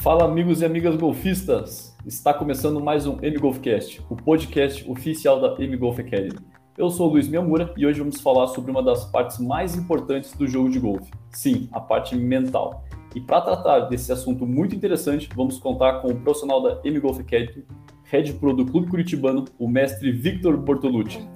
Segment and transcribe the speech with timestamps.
[0.00, 1.94] Fala amigos e amigas golfistas!
[2.06, 6.38] Está começando mais um M-Golfcast, o podcast oficial da M-Golf Academy.
[6.78, 10.32] Eu sou o Luiz Miyamura e hoje vamos falar sobre uma das partes mais importantes
[10.32, 11.10] do jogo de golfe.
[11.28, 12.82] Sim, a parte mental.
[13.14, 17.66] E para tratar desse assunto muito interessante, vamos contar com o profissional da M-Golf Academy,
[18.04, 21.28] Head Pro do Clube Curitibano, o mestre Victor Bortolucci.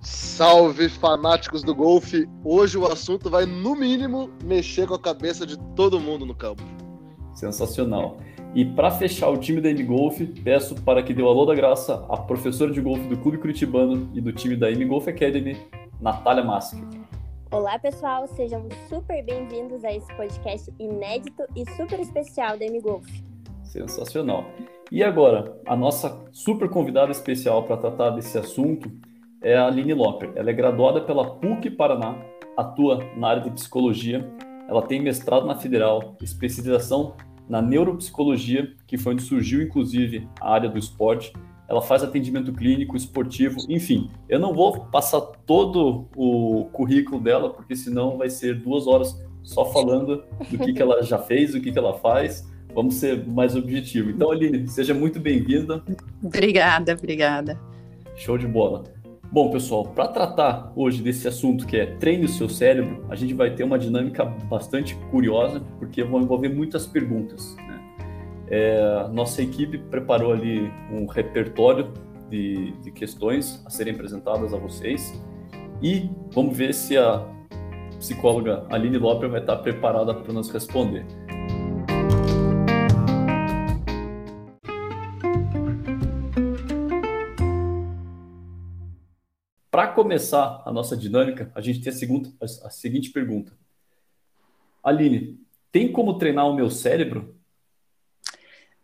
[0.00, 2.28] Salve fanáticos do golfe!
[2.42, 6.64] Hoje o assunto vai, no mínimo, mexer com a cabeça de todo mundo no campo.
[7.38, 8.16] Sensacional.
[8.52, 12.04] E para fechar o time da M-Golf, peço para que dê o alô da graça
[12.08, 15.56] a professora de golfe do Clube Curitibano e do time da M-Golf Academy,
[16.00, 16.76] Natália Maschi.
[17.52, 23.06] Olá, pessoal, sejam super bem-vindos a esse podcast inédito e super especial da M-Golf.
[23.62, 24.44] Sensacional.
[24.90, 28.90] E agora, a nossa super convidada especial para tratar desse assunto
[29.40, 30.32] é a Aline Loper.
[30.34, 32.16] Ela é graduada pela PUC Paraná,
[32.56, 34.28] atua na área de psicologia.
[34.68, 37.14] Ela tem mestrado na Federal, especialização
[37.48, 41.32] na neuropsicologia, que foi onde surgiu inclusive a área do esporte.
[41.68, 44.10] Ela faz atendimento clínico, esportivo, enfim.
[44.28, 49.64] Eu não vou passar todo o currículo dela, porque senão vai ser duas horas só
[49.66, 52.48] falando do que, que ela já fez, o que, que ela faz.
[52.74, 54.10] Vamos ser mais objetivo.
[54.10, 55.82] Então, Aline, seja muito bem-vinda.
[56.22, 57.58] Obrigada, obrigada.
[58.14, 58.84] Show de bola.
[59.30, 63.34] Bom, pessoal, para tratar hoje desse assunto que é treine o seu cérebro, a gente
[63.34, 67.54] vai ter uma dinâmica bastante curiosa, porque vão envolver muitas perguntas.
[67.56, 67.80] Né?
[68.48, 71.92] É, nossa equipe preparou ali um repertório
[72.30, 75.22] de, de questões a serem apresentadas a vocês
[75.82, 77.22] e vamos ver se a
[77.98, 81.04] psicóloga Aline Loper vai estar preparada para nos responder.
[89.78, 93.56] Para começar a nossa dinâmica, a gente tem a, segunda, a seguinte pergunta.
[94.82, 95.38] Aline,
[95.70, 97.38] tem como treinar o meu cérebro?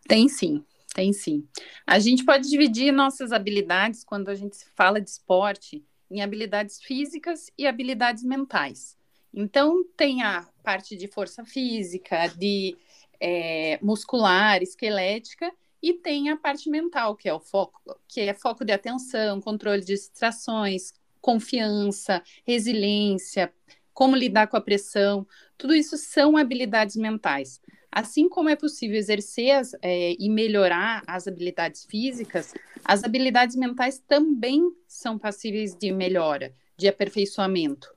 [0.06, 0.64] Tem sim,
[0.94, 1.48] tem sim.
[1.84, 7.50] A gente pode dividir nossas habilidades quando a gente fala de esporte em habilidades físicas
[7.58, 8.96] e habilidades mentais.
[9.34, 12.76] Então, tem a parte de força física, de
[13.18, 15.52] é, muscular, esquelética,
[15.84, 17.78] e tem a parte mental, que é o foco,
[18.08, 23.52] que é foco de atenção, controle de distrações, confiança, resiliência,
[23.92, 25.26] como lidar com a pressão.
[25.58, 27.60] Tudo isso são habilidades mentais.
[27.92, 34.02] Assim como é possível exercer as, é, e melhorar as habilidades físicas, as habilidades mentais
[34.08, 37.94] também são passíveis de melhora, de aperfeiçoamento.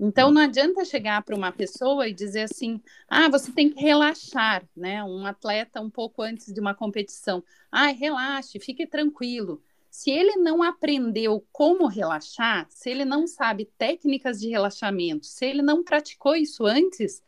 [0.00, 4.64] Então, não adianta chegar para uma pessoa e dizer assim: ah, você tem que relaxar,
[4.76, 5.02] né?
[5.02, 7.42] Um atleta um pouco antes de uma competição.
[7.70, 9.60] Ah, relaxe, fique tranquilo.
[9.90, 15.62] Se ele não aprendeu como relaxar, se ele não sabe técnicas de relaxamento, se ele
[15.62, 17.22] não praticou isso antes,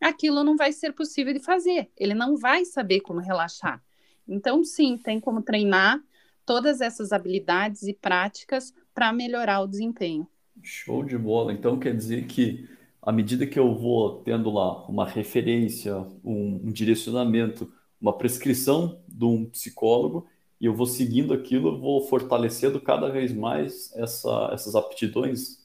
[0.00, 1.90] aquilo não vai ser possível de fazer.
[1.96, 3.82] Ele não vai saber como relaxar.
[4.26, 6.02] Então, sim, tem como treinar
[6.46, 10.26] todas essas habilidades e práticas para melhorar o desempenho.
[10.62, 11.52] Show de bola.
[11.52, 12.68] Então quer dizer que
[13.04, 15.94] à medida que eu vou tendo lá uma referência,
[16.24, 17.70] um, um direcionamento,
[18.00, 20.26] uma prescrição de um psicólogo,
[20.58, 25.62] e eu vou seguindo aquilo, eu vou fortalecendo cada vez mais essa, essas aptidões?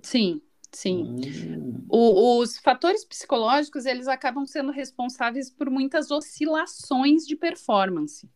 [0.00, 1.02] Sim, sim.
[1.02, 1.84] Hum.
[1.88, 8.30] O, os fatores psicológicos, eles acabam sendo responsáveis por muitas oscilações de performance.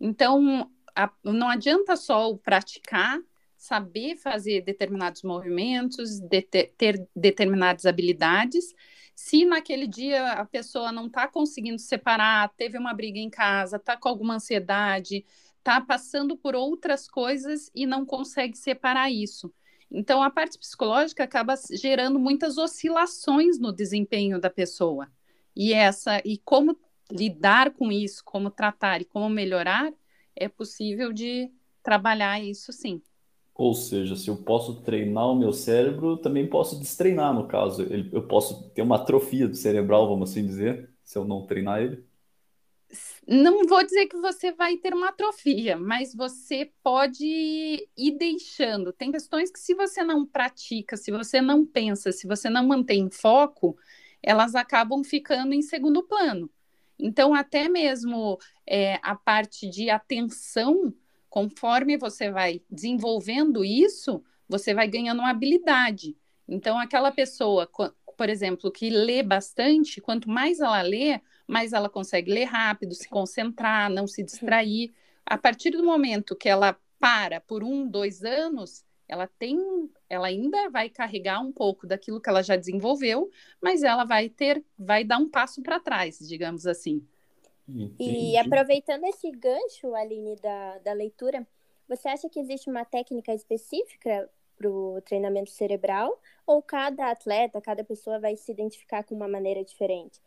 [0.00, 3.20] Então, a, não adianta só o praticar
[3.64, 8.74] saber fazer determinados movimentos, de ter, ter determinadas habilidades.
[9.14, 13.96] Se naquele dia a pessoa não está conseguindo separar, teve uma briga em casa, está
[13.96, 15.24] com alguma ansiedade,
[15.56, 19.50] está passando por outras coisas e não consegue separar isso.
[19.90, 25.10] Então, a parte psicológica acaba gerando muitas oscilações no desempenho da pessoa.
[25.56, 26.78] E essa e como
[27.10, 29.90] lidar com isso, como tratar e como melhorar,
[30.36, 31.50] é possível de
[31.82, 33.00] trabalhar isso sim.
[33.54, 37.84] Ou seja, se eu posso treinar o meu cérebro, também posso destreinar, no caso.
[38.12, 42.04] Eu posso ter uma atrofia cerebral, vamos assim dizer, se eu não treinar ele.
[43.26, 48.92] Não vou dizer que você vai ter uma atrofia, mas você pode ir deixando.
[48.92, 53.08] Tem questões que, se você não pratica, se você não pensa, se você não mantém
[53.10, 53.76] foco,
[54.22, 56.50] elas acabam ficando em segundo plano.
[56.98, 60.92] Então, até mesmo é, a parte de atenção
[61.34, 66.16] Conforme você vai desenvolvendo isso, você vai ganhando uma habilidade.
[66.46, 67.68] Então, aquela pessoa,
[68.16, 73.08] por exemplo, que lê bastante, quanto mais ela lê, mais ela consegue ler rápido, se
[73.08, 74.94] concentrar, não se distrair.
[75.26, 79.58] A partir do momento que ela para por um, dois anos, ela tem,
[80.08, 83.28] ela ainda vai carregar um pouco daquilo que ela já desenvolveu,
[83.60, 87.04] mas ela vai ter, vai dar um passo para trás, digamos assim.
[87.68, 88.32] Entendi.
[88.32, 91.46] E aproveitando esse gancho, Aline, da, da leitura,
[91.88, 96.20] você acha que existe uma técnica específica para o treinamento cerebral?
[96.46, 100.20] Ou cada atleta, cada pessoa vai se identificar com uma maneira diferente?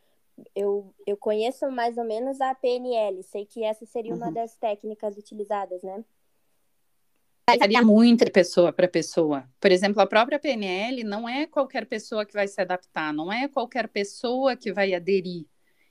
[0.56, 4.33] Eu, eu conheço mais ou menos a PNL, sei que essa seria uma Uhum.
[4.33, 6.04] das técnicas utilizadas, né?
[7.60, 9.50] Varia muito de pessoa para pessoa.
[9.60, 13.48] Por exemplo, a própria PNL não é qualquer pessoa que vai se adaptar, não é
[13.48, 15.45] qualquer pessoa que vai aderir.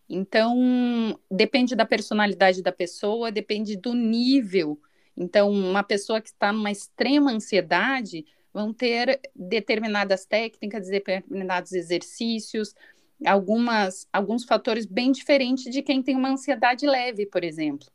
[0.09, 4.81] Então, depende da personalidade da pessoa, depende do nível.
[5.17, 12.75] Então, uma pessoa que está numa extrema ansiedade vão ter determinadas técnicas, determinados exercícios,
[13.25, 17.89] algumas, alguns fatores bem diferentes de quem tem uma ansiedade leve, por exemplo.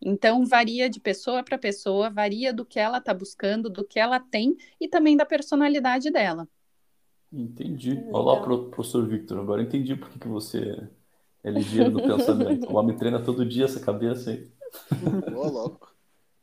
[0.00, 4.20] Então, varia de pessoa para pessoa, varia do que ela está buscando, do que ela
[4.20, 6.46] tem e também da personalidade dela.
[7.32, 8.04] Entendi.
[8.12, 9.38] Olá, pro- professor Victor.
[9.38, 10.88] Agora entendi por que que você
[11.46, 12.68] é ligeiro no pensamento.
[12.68, 14.50] O homem treina todo dia essa cabeça aí.
[15.32, 15.94] Ô, louco.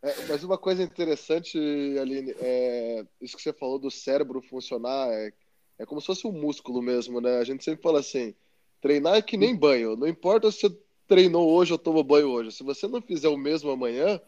[0.02, 1.58] É, mas uma coisa interessante,
[2.00, 5.32] Aline, é isso que você falou do cérebro funcionar, é,
[5.80, 7.38] é como se fosse um músculo mesmo, né?
[7.38, 8.34] A gente sempre fala assim,
[8.82, 9.96] treinar é que nem banho.
[9.98, 12.54] Não importa se você treinou hoje ou tomou banho hoje.
[12.54, 14.22] Se você não fizer o mesmo amanhã,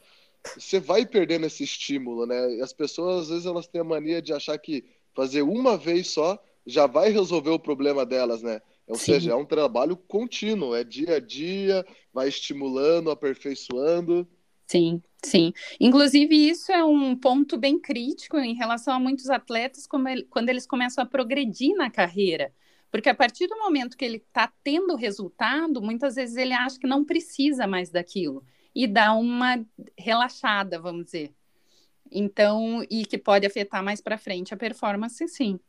[0.57, 2.55] você vai perdendo esse estímulo, né?
[2.55, 4.83] E as pessoas, às vezes, elas têm a mania de achar que
[5.13, 8.61] fazer uma vez só já vai resolver o problema delas, né?
[8.87, 9.13] Ou Sim.
[9.13, 14.27] seja, é um trabalho contínuo, é dia a dia, vai estimulando, aperfeiçoando.
[14.67, 15.53] Sim, sim.
[15.79, 20.49] Inclusive, isso é um ponto bem crítico em relação a muitos atletas como ele- quando
[20.49, 22.53] eles começam a progredir na carreira.
[22.91, 26.87] Porque a partir do momento que ele está tendo resultado, muitas vezes ele acha que
[26.87, 28.43] não precisa mais daquilo
[28.73, 29.63] e dá uma
[29.97, 31.33] relaxada, vamos dizer.
[32.11, 35.59] Então, e que pode afetar mais para frente a performance, sim.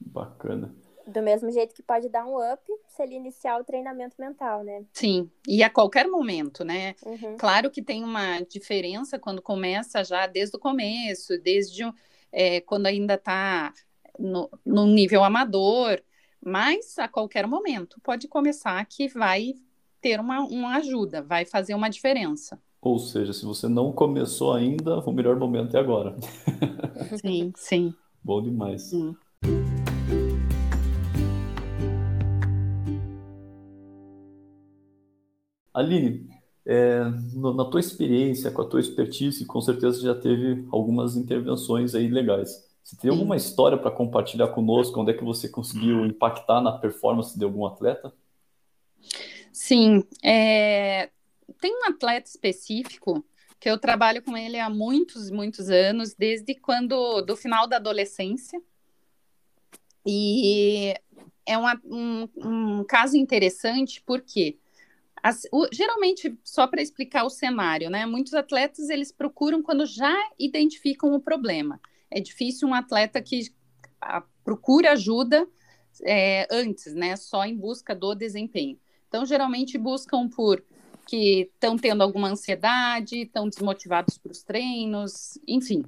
[0.00, 0.74] Bacana.
[1.06, 4.84] Do mesmo jeito que pode dar um up se ele iniciar o treinamento mental, né?
[4.92, 6.94] Sim, e a qualquer momento, né?
[7.04, 7.36] Uhum.
[7.36, 11.84] Claro que tem uma diferença quando começa já desde o começo, desde
[12.32, 13.72] é, quando ainda está
[14.18, 16.02] no, no nível amador,
[16.44, 19.54] mas a qualquer momento pode começar que vai
[20.00, 22.60] ter uma, uma ajuda, vai fazer uma diferença.
[22.80, 26.16] Ou seja, se você não começou ainda, o melhor momento é agora.
[27.20, 27.94] Sim, sim.
[28.22, 28.82] Bom demais.
[28.82, 29.16] Sim.
[35.76, 36.26] Aline,
[36.64, 41.94] é, no- na tua experiência, com a tua expertise, com certeza já teve algumas intervenções
[41.94, 42.64] aí legais.
[42.82, 43.16] Você tem Sim.
[43.16, 44.98] alguma história para compartilhar conosco?
[45.00, 48.12] Onde é que você conseguiu impactar na performance de algum atleta?
[49.52, 51.10] Sim, é,
[51.60, 53.24] tem um atleta específico
[53.58, 58.60] que eu trabalho com ele há muitos, muitos anos, desde quando, do final da adolescência.
[60.04, 60.94] E
[61.44, 64.58] é uma- um, um caso interessante porque
[65.26, 68.06] as- o- geralmente, só para explicar o cenário, né?
[68.06, 71.80] Muitos atletas eles procuram quando já identificam o problema.
[72.08, 73.52] É difícil um atleta que
[74.00, 75.44] ah, procura ajuda
[76.04, 77.16] é, antes, né?
[77.16, 78.78] Só em busca do desempenho.
[79.08, 80.62] Então, geralmente buscam por
[81.08, 85.84] que estão tendo alguma ansiedade, estão desmotivados para os treinos, enfim.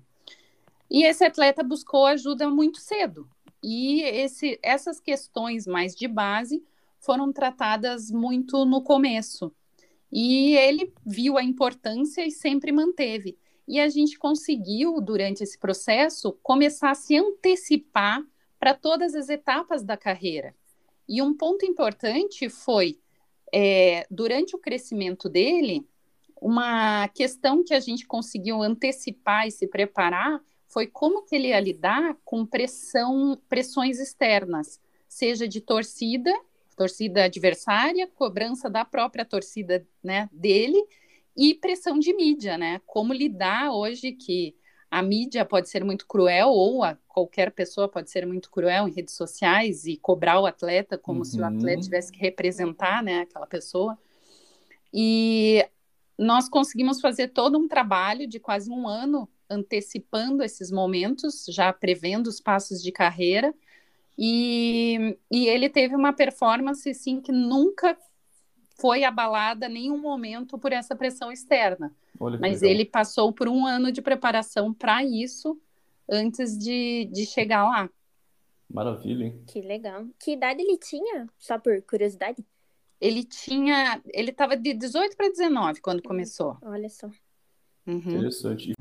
[0.91, 3.29] E esse atleta buscou ajuda muito cedo.
[3.63, 6.61] E esse, essas questões mais de base
[7.01, 9.53] foram tratadas muito no começo.
[10.11, 13.39] E ele viu a importância e sempre manteve.
[13.67, 18.23] E a gente conseguiu, durante esse processo, começar a se antecipar
[18.59, 20.55] para todas as etapas da carreira.
[21.09, 22.99] E um ponto importante foi,
[23.53, 25.87] é, durante o crescimento dele,
[26.41, 31.61] uma questão que a gente conseguiu antecipar e se preparar foi como que ele ia
[31.61, 36.33] lidar com pressão, pressões externas, seja de torcida,
[36.79, 40.81] torcida adversária, cobrança da própria torcida né, dele
[41.37, 42.81] e pressão de mídia, né?
[42.87, 44.55] Como lidar hoje que
[44.89, 48.93] a mídia pode ser muito cruel ou a, qualquer pessoa pode ser muito cruel em
[48.93, 51.25] redes sociais e cobrar o atleta como Uhum.
[51.25, 53.99] se o atleta tivesse que representar, né, aquela pessoa.
[54.95, 55.67] E
[56.17, 62.29] nós conseguimos fazer todo um trabalho de quase um ano antecipando esses momentos, já prevendo
[62.29, 63.53] os passos de carreira.
[64.19, 67.97] E, e ele teve uma performance assim que nunca
[68.81, 71.95] foi abalada em nenhum momento por essa pressão externa.
[72.19, 72.71] Mas legal.
[72.71, 75.57] ele passou por um ano de preparação para isso
[76.11, 77.89] antes de, de chegar lá.
[78.69, 79.43] Maravilha, hein?
[79.47, 80.07] Que legal.
[80.19, 81.29] Que idade ele tinha?
[81.39, 82.45] Só por curiosidade?
[83.01, 86.59] Ele tinha, ele estava de 18 para 19 quando começou.
[86.63, 87.09] Olha só.
[87.87, 87.99] Uhum.
[87.99, 88.73] Interessante.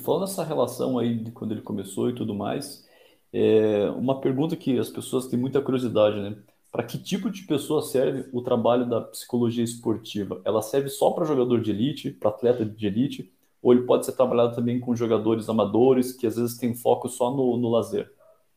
[0.00, 2.86] Falando nessa relação aí de quando ele começou e tudo mais,
[3.34, 6.36] É uma pergunta que as pessoas têm muita curiosidade, né?
[6.72, 10.42] Para que tipo de pessoa serve o trabalho da psicologia esportiva?
[10.46, 14.12] Ela serve só para jogador de elite, para atleta de elite, ou ele pode ser
[14.14, 18.12] trabalhado também com jogadores amadores que às vezes têm foco só no, no lazer?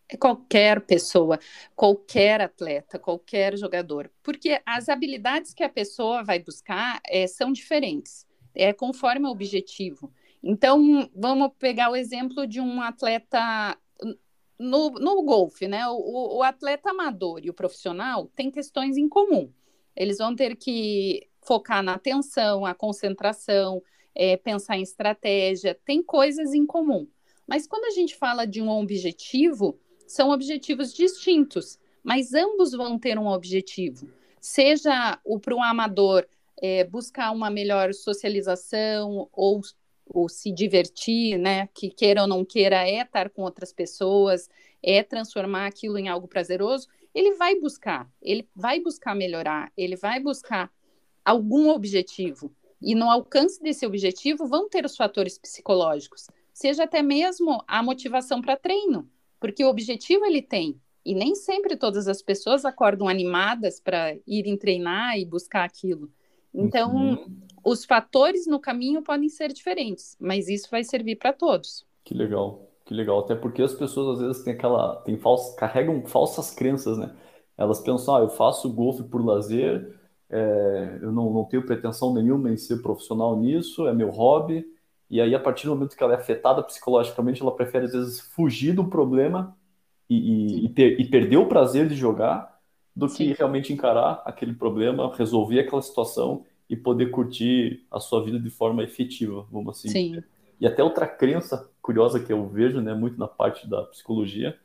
[0.10, 1.40] É qualquer pessoa,
[1.76, 8.28] qualquer atleta, qualquer jogador, porque as habilidades que a pessoa vai buscar é, são diferentes,
[8.54, 10.14] é conforme o objetivo.
[10.44, 13.78] Então, vamos pegar o exemplo de um atleta
[14.60, 15.88] no, no golfe, né?
[15.88, 19.50] O, o, atleta amador e o profissional têm questões em comum.
[19.96, 23.82] Eles vão ter que focar na atenção, a concentração,
[24.14, 27.08] é, pensar em estratégia, tem coisas em comum.
[27.48, 33.18] Mas quando a gente fala de um objetivo, são objetivos distintos, mas ambos vão ter
[33.18, 34.10] um objetivo.
[34.40, 36.28] Seja o para um amador
[36.62, 39.62] é, buscar uma melhor socialização ou
[40.05, 41.67] ou se divertir, né?
[41.74, 44.50] Que queira ou não queira é estar com outras pessoas,
[44.81, 50.19] é transformar aquilo em algo prazeroso, ele vai buscar, ele vai buscar melhorar, ele vai
[50.19, 50.72] buscar
[51.24, 52.53] algum objetivo.
[52.81, 58.41] E no alcance desse objetivo vão ter os fatores psicológicos, seja até mesmo a motivação
[58.41, 60.79] para treino, porque o objetivo ele tem.
[61.05, 66.10] E nem sempre todas as pessoas acordam animadas para irem treinar e buscar aquilo.
[66.53, 67.41] Então, uhum.
[67.63, 71.86] Os fatores no caminho podem ser diferentes, mas isso vai servir para todos.
[72.03, 73.20] Que legal, que legal.
[73.20, 77.15] Até porque as pessoas às vezes têm aquela, têm falsas, carregam falsas crenças, né?
[77.58, 79.98] Elas pensam, ah, eu faço golfe por lazer,
[80.29, 84.65] é, eu não, não tenho pretensão nenhuma em ser profissional nisso, é meu hobby.
[85.10, 88.20] E aí, a partir do momento que ela é afetada psicologicamente, ela prefere às vezes
[88.20, 89.55] fugir do problema
[90.10, 92.60] e, e, e, ter, e perder o prazer de jogar
[92.96, 93.27] do Sim.
[93.27, 98.50] que realmente encarar aquele problema, resolver aquela situação e poder curtir a sua vida de
[98.50, 100.24] forma efetiva, vamos assim Sim.
[100.60, 104.58] E até outra crença curiosa que eu vejo, né, muito na parte da psicologia,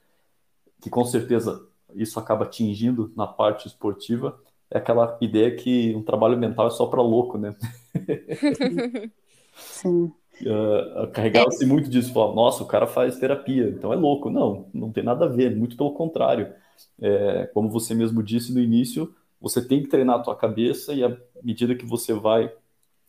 [0.81, 4.39] que com certeza isso acaba atingindo na parte esportiva,
[4.71, 7.57] é aquela ideia que um trabalho mental é só para louco, né?
[9.55, 10.13] Sim.
[10.43, 11.67] Uh, Carregava-se é.
[11.67, 14.31] muito disso, falar, nossa, o cara faz terapia, então é louco.
[14.31, 16.53] Não, não tem nada a ver, muito pelo contrário.
[17.01, 21.05] É, como você mesmo disse no início, você tem que treinar a tua cabeça e
[21.05, 22.53] à medida que você vai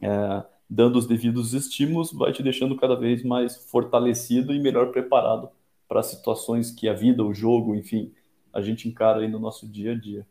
[0.02, 5.50] é, dando os devidos estímulos, vai te deixando cada vez mais fortalecido e melhor preparado
[5.88, 8.14] para situações que a vida, o jogo, enfim,
[8.54, 10.26] a gente encara aí no nosso dia a dia.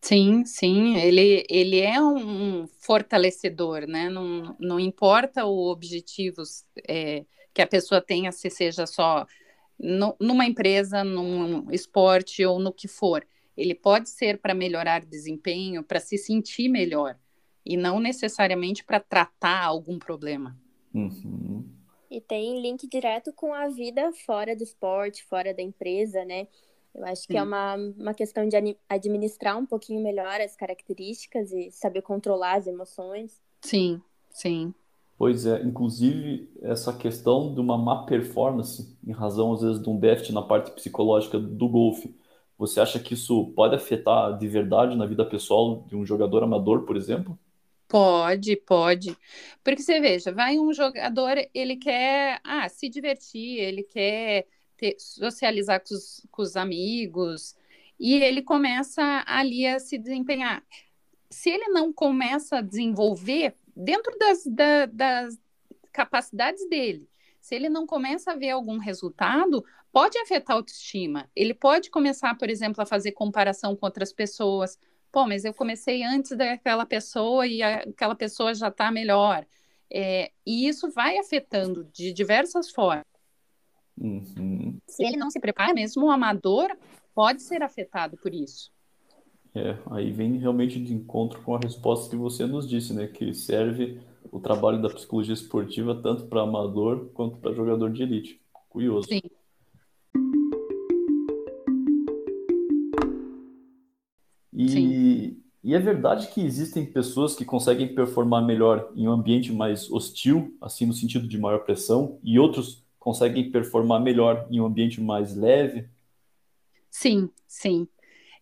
[0.00, 4.08] Sim, sim, ele, ele é um fortalecedor, né?
[4.08, 6.42] Não, não importa o objetivo
[6.88, 9.26] é, que a pessoa tenha, se seja só
[9.78, 13.26] no, numa empresa, num esporte ou no que for.
[13.56, 17.18] Ele pode ser para melhorar desempenho, para se sentir melhor,
[17.64, 20.56] e não necessariamente para tratar algum problema.
[20.94, 21.64] Uhum.
[22.10, 26.46] E tem link direto com a vida fora do esporte, fora da empresa, né?
[26.94, 27.28] Eu acho Sim.
[27.28, 28.56] que é uma, uma questão de
[28.88, 33.38] administrar um pouquinho melhor as características e saber controlar as emoções.
[33.60, 34.72] Sim, sim.
[35.18, 39.98] Pois é, inclusive essa questão de uma má performance, em razão às vezes de um
[39.98, 42.14] déficit na parte psicológica do golfe,
[42.58, 46.82] você acha que isso pode afetar de verdade na vida pessoal de um jogador amador,
[46.82, 47.38] por exemplo?
[47.88, 49.16] Pode, pode.
[49.62, 54.46] Porque você veja, vai um jogador, ele quer ah, se divertir, ele quer
[54.76, 57.54] ter, socializar com os, com os amigos,
[57.98, 60.64] e ele começa ali a se desempenhar.
[61.30, 65.38] Se ele não começa a desenvolver dentro das, da, das
[65.92, 67.08] capacidades dele.
[67.46, 71.30] Se ele não começa a ver algum resultado, pode afetar a autoestima.
[71.32, 74.76] Ele pode começar, por exemplo, a fazer comparação com outras pessoas.
[75.12, 79.46] Pô, mas eu comecei antes daquela pessoa e aquela pessoa já está melhor.
[79.88, 83.06] É, e isso vai afetando de diversas formas.
[83.96, 84.80] Uhum.
[84.88, 86.76] Se ele não se prepara, mesmo o amador
[87.14, 88.72] pode ser afetado por isso.
[89.54, 93.06] É, aí vem realmente de encontro com a resposta que você nos disse, né?
[93.06, 94.00] Que serve
[94.30, 98.40] o trabalho da psicologia esportiva tanto para amador quanto para jogador de elite.
[98.68, 99.08] Curioso.
[99.08, 99.22] Sim.
[104.52, 105.42] E, Sim.
[105.62, 110.56] e é verdade que existem pessoas que conseguem performar melhor em um ambiente mais hostil,
[110.60, 115.36] assim no sentido de maior pressão, e outros conseguem performar melhor em um ambiente mais
[115.36, 115.88] leve?
[116.90, 117.86] Sim, sim.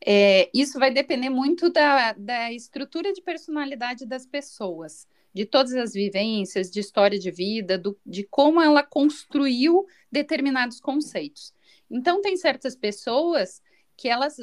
[0.07, 5.93] É, isso vai depender muito da, da estrutura de personalidade das pessoas, de todas as
[5.93, 11.53] vivências, de história de vida, do, de como ela construiu determinados conceitos.
[11.91, 13.61] Então, tem certas pessoas
[13.97, 14.37] que elas.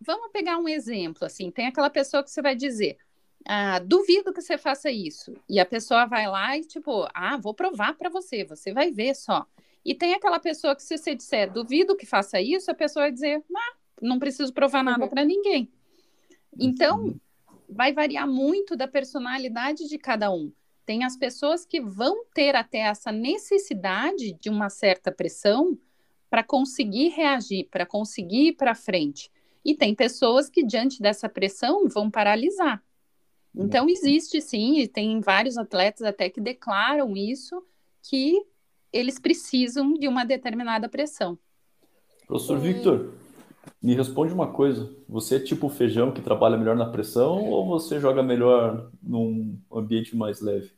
[0.00, 2.96] Vamos pegar um exemplo, assim, tem aquela pessoa que você vai dizer.
[3.46, 5.34] Ah, duvido que você faça isso.
[5.48, 9.14] E a pessoa vai lá e, tipo, ah, vou provar para você, você vai ver
[9.14, 9.44] só.
[9.84, 13.12] E tem aquela pessoa que, se você disser, duvido que faça isso, a pessoa vai
[13.12, 15.68] dizer, ah, não preciso provar nada para ninguém.
[16.56, 17.18] Então.
[17.68, 20.52] Vai variar muito da personalidade de cada um.
[20.86, 25.78] Tem as pessoas que vão ter até essa necessidade de uma certa pressão
[26.30, 29.30] para conseguir reagir, para conseguir ir para frente.
[29.64, 32.82] E tem pessoas que, diante dessa pressão, vão paralisar.
[33.54, 37.62] Então, existe sim, e tem vários atletas até que declaram isso,
[38.02, 38.40] que
[38.92, 41.38] eles precisam de uma determinada pressão.
[42.26, 43.14] Professor Victor,
[43.82, 44.94] me responde uma coisa.
[45.08, 50.16] Você é tipo feijão que trabalha melhor na pressão ou você joga melhor num ambiente
[50.16, 50.72] mais leve?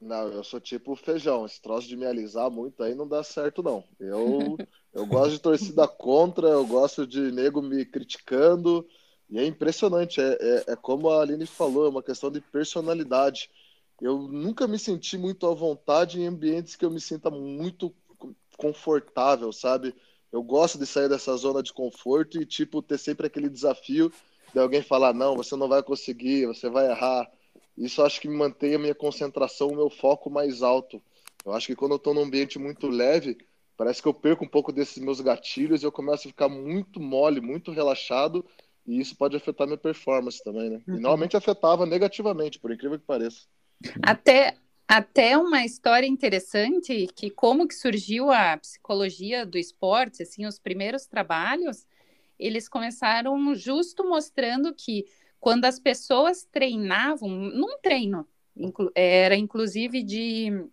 [0.00, 1.46] Não, eu sou tipo feijão.
[1.46, 3.82] Esse troço de me alisar muito aí não dá certo, não.
[3.98, 4.58] Eu,
[4.92, 8.86] eu gosto de torcida contra, eu gosto de nego me criticando.
[9.30, 10.20] E é impressionante.
[10.20, 13.50] É, é, é como a Aline falou, é uma questão de personalidade.
[14.00, 17.94] Eu nunca me senti muito à vontade em ambientes que eu me sinta muito
[18.56, 19.94] confortável, sabe?
[20.34, 24.12] Eu gosto de sair dessa zona de conforto e, tipo, ter sempre aquele desafio
[24.52, 27.30] de alguém falar: não, você não vai conseguir, você vai errar.
[27.78, 31.00] Isso acho que mantém a minha concentração, o meu foco mais alto.
[31.46, 33.38] Eu acho que quando eu estou num ambiente muito leve,
[33.76, 36.98] parece que eu perco um pouco desses meus gatilhos e eu começo a ficar muito
[36.98, 38.44] mole, muito relaxado,
[38.84, 40.82] e isso pode afetar minha performance também, né?
[40.88, 40.96] E uhum.
[40.96, 43.42] normalmente afetava negativamente, por incrível que pareça.
[44.02, 50.58] Até, até uma história interessante que como que surgiu a psicologia do esporte, assim, os
[50.58, 51.86] primeiros trabalhos,
[52.38, 55.06] eles começaram justo mostrando que
[55.40, 58.26] quando as pessoas treinavam, num treino,
[58.56, 60.66] inclu, era inclusive de,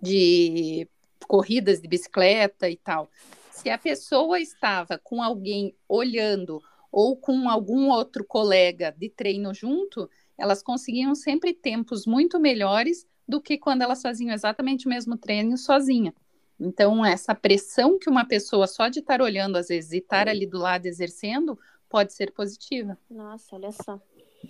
[0.00, 0.88] de
[1.26, 3.10] corridas de bicicleta e tal,
[3.50, 10.10] se a pessoa estava com alguém olhando ou com algum outro colega de treino junto,
[10.36, 15.56] elas conseguiam sempre tempos muito melhores do que quando elas faziam exatamente o mesmo treino
[15.56, 16.14] sozinha.
[16.60, 20.46] Então, essa pressão que uma pessoa só de estar olhando, às vezes, e estar ali
[20.46, 22.98] do lado exercendo, pode ser positiva.
[23.10, 23.98] Nossa, olha só.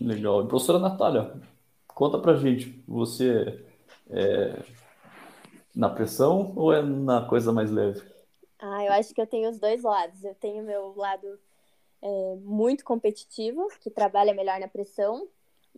[0.00, 0.42] Legal.
[0.44, 1.32] E, professora Natália,
[1.86, 3.64] conta pra gente, você
[4.10, 4.60] é
[5.72, 8.02] na pressão ou é na coisa mais leve?
[8.58, 10.24] Ah, eu acho que eu tenho os dois lados.
[10.24, 11.38] Eu tenho meu lado
[12.02, 15.28] é, muito competitivo, que trabalha melhor na pressão,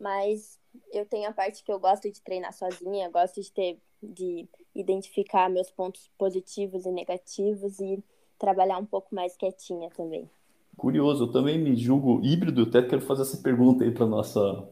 [0.01, 0.59] mas
[0.93, 5.49] eu tenho a parte que eu gosto de treinar sozinha, gosto de ter de identificar
[5.49, 8.03] meus pontos positivos e negativos e
[8.39, 10.29] trabalhar um pouco mais quietinha também.
[10.77, 14.69] Curioso, eu também me julgo híbrido, até quero fazer essa pergunta aí para nossa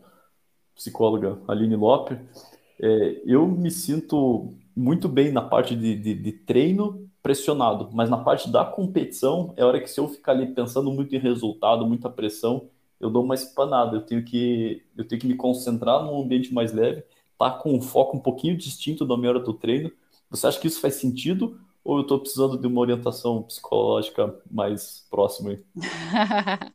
[0.75, 2.19] psicóloga Aline Lope.
[2.81, 8.17] É, eu me sinto muito bem na parte de, de, de, treino pressionado, mas na
[8.17, 12.11] parte da competição é hora que se eu ficar ali pensando muito em resultado, muita
[12.11, 12.69] pressão,
[13.03, 13.97] eu dou uma espanada.
[13.97, 17.03] Eu tenho que, eu tenho que me concentrar num ambiente mais leve,
[17.37, 19.91] tá com um foco um pouquinho distinto da minha hora do treino.
[20.31, 21.61] Você acha que isso faz sentido?
[21.85, 25.59] Ou eu estou precisando de uma orientação psicológica mais próxima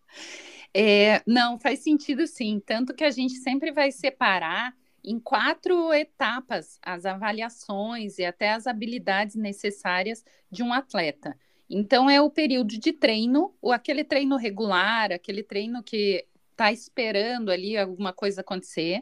[0.74, 2.62] é, não, faz sentido sim.
[2.64, 8.68] Tanto que a gente sempre vai separar em quatro etapas as avaliações e até as
[8.68, 11.38] habilidades necessárias de um atleta.
[11.70, 17.52] Então, é o período de treino, ou aquele treino regular, aquele treino que está esperando
[17.52, 19.02] ali alguma coisa acontecer.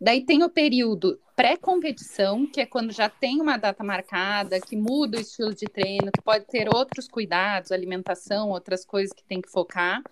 [0.00, 5.16] Daí tem o período pré-competição, que é quando já tem uma data marcada, que muda
[5.16, 9.50] o estilo de treino, que pode ter outros cuidados, alimentação, outras coisas que tem que
[9.50, 10.02] focar.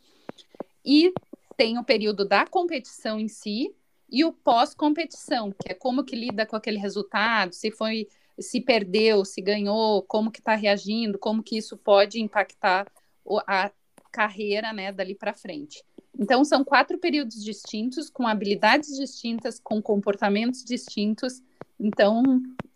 [0.84, 1.12] E
[1.56, 3.74] tem o período da competição em si
[4.08, 8.08] e o pós-competição, que é como que lida com aquele resultado, se foi
[8.40, 12.90] se perdeu, se ganhou, como que está reagindo, como que isso pode impactar
[13.46, 13.70] a
[14.10, 15.84] carreira, né, dali para frente.
[16.18, 21.42] Então são quatro períodos distintos, com habilidades distintas, com comportamentos distintos.
[21.80, 22.22] Então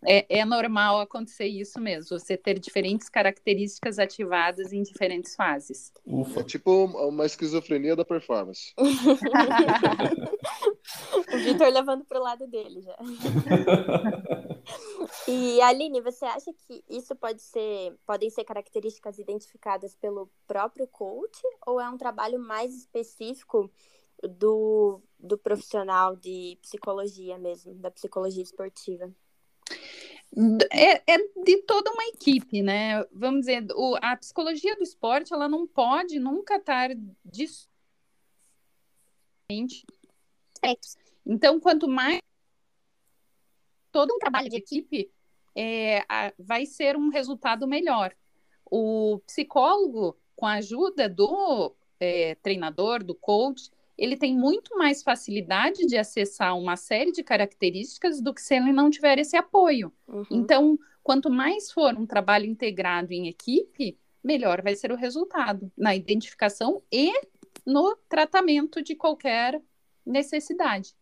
[0.03, 5.93] é, é normal acontecer isso mesmo, você ter diferentes características ativadas em diferentes fases.
[6.05, 6.39] Ufa.
[6.39, 8.73] É tipo uma esquizofrenia da performance.
[8.77, 8.85] o
[11.37, 12.97] Vitor levando para o lado dele já.
[15.27, 21.41] e Aline, você acha que isso pode ser, podem ser características identificadas pelo próprio coach
[21.65, 23.71] ou é um trabalho mais específico
[24.23, 29.13] do, do profissional de psicologia mesmo, da psicologia esportiva?
[30.71, 33.03] É, é, de toda uma equipe, né?
[33.11, 36.89] Vamos dizer, o, a psicologia do esporte ela não pode nunca estar
[37.23, 37.65] diferente.
[41.25, 42.19] Então, quanto mais
[43.91, 45.09] todo um trabalho de equipe,
[45.55, 48.13] é, a, vai ser um resultado melhor.
[48.69, 55.85] O psicólogo, com a ajuda do é, treinador, do coach, ele tem muito mais facilidade
[55.85, 59.91] de acessar uma série de características do que se ele não tiver esse apoio.
[60.07, 60.25] Uhum.
[60.29, 65.95] Então, quanto mais for um trabalho integrado em equipe, melhor vai ser o resultado na
[65.95, 67.13] identificação e
[67.65, 69.61] no tratamento de qualquer
[70.05, 70.93] necessidade.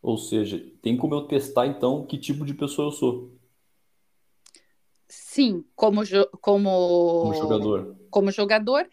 [0.00, 3.32] Ou seja, tem como eu testar então que tipo de pessoa eu sou?
[5.08, 6.02] Sim, como,
[6.40, 6.70] como,
[7.22, 7.96] como jogador.
[8.10, 8.88] Como jogador,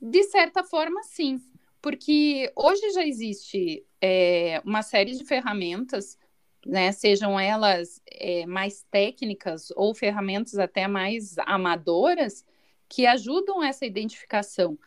[0.00, 1.40] de certa forma, sim.
[1.80, 6.18] Porque hoje já existe é, uma série de ferramentas,
[6.66, 12.44] né, sejam elas é, mais técnicas ou ferramentas até mais amadoras,
[12.88, 14.78] que ajudam essa identificação.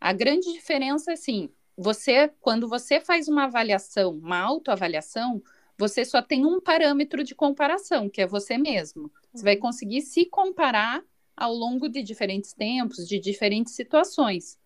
[0.00, 5.42] A grande diferença é assim, você, quando você faz uma avaliação, uma autoavaliação,
[5.78, 9.10] você só tem um parâmetro de comparação, que é você mesmo.
[9.32, 9.62] Você vai uhum.
[9.62, 11.02] conseguir se comparar
[11.34, 14.58] ao longo de diferentes tempos, de diferentes situações.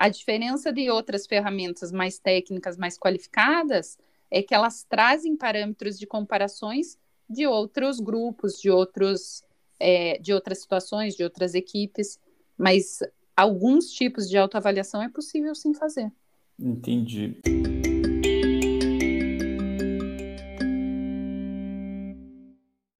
[0.00, 3.98] A diferença de outras ferramentas mais técnicas, mais qualificadas,
[4.30, 9.44] é que elas trazem parâmetros de comparações de outros grupos, de outros,
[9.78, 12.18] é, de outras situações, de outras equipes,
[12.56, 13.00] mas
[13.36, 16.10] alguns tipos de autoavaliação é possível sim fazer.
[16.58, 17.36] Entendi.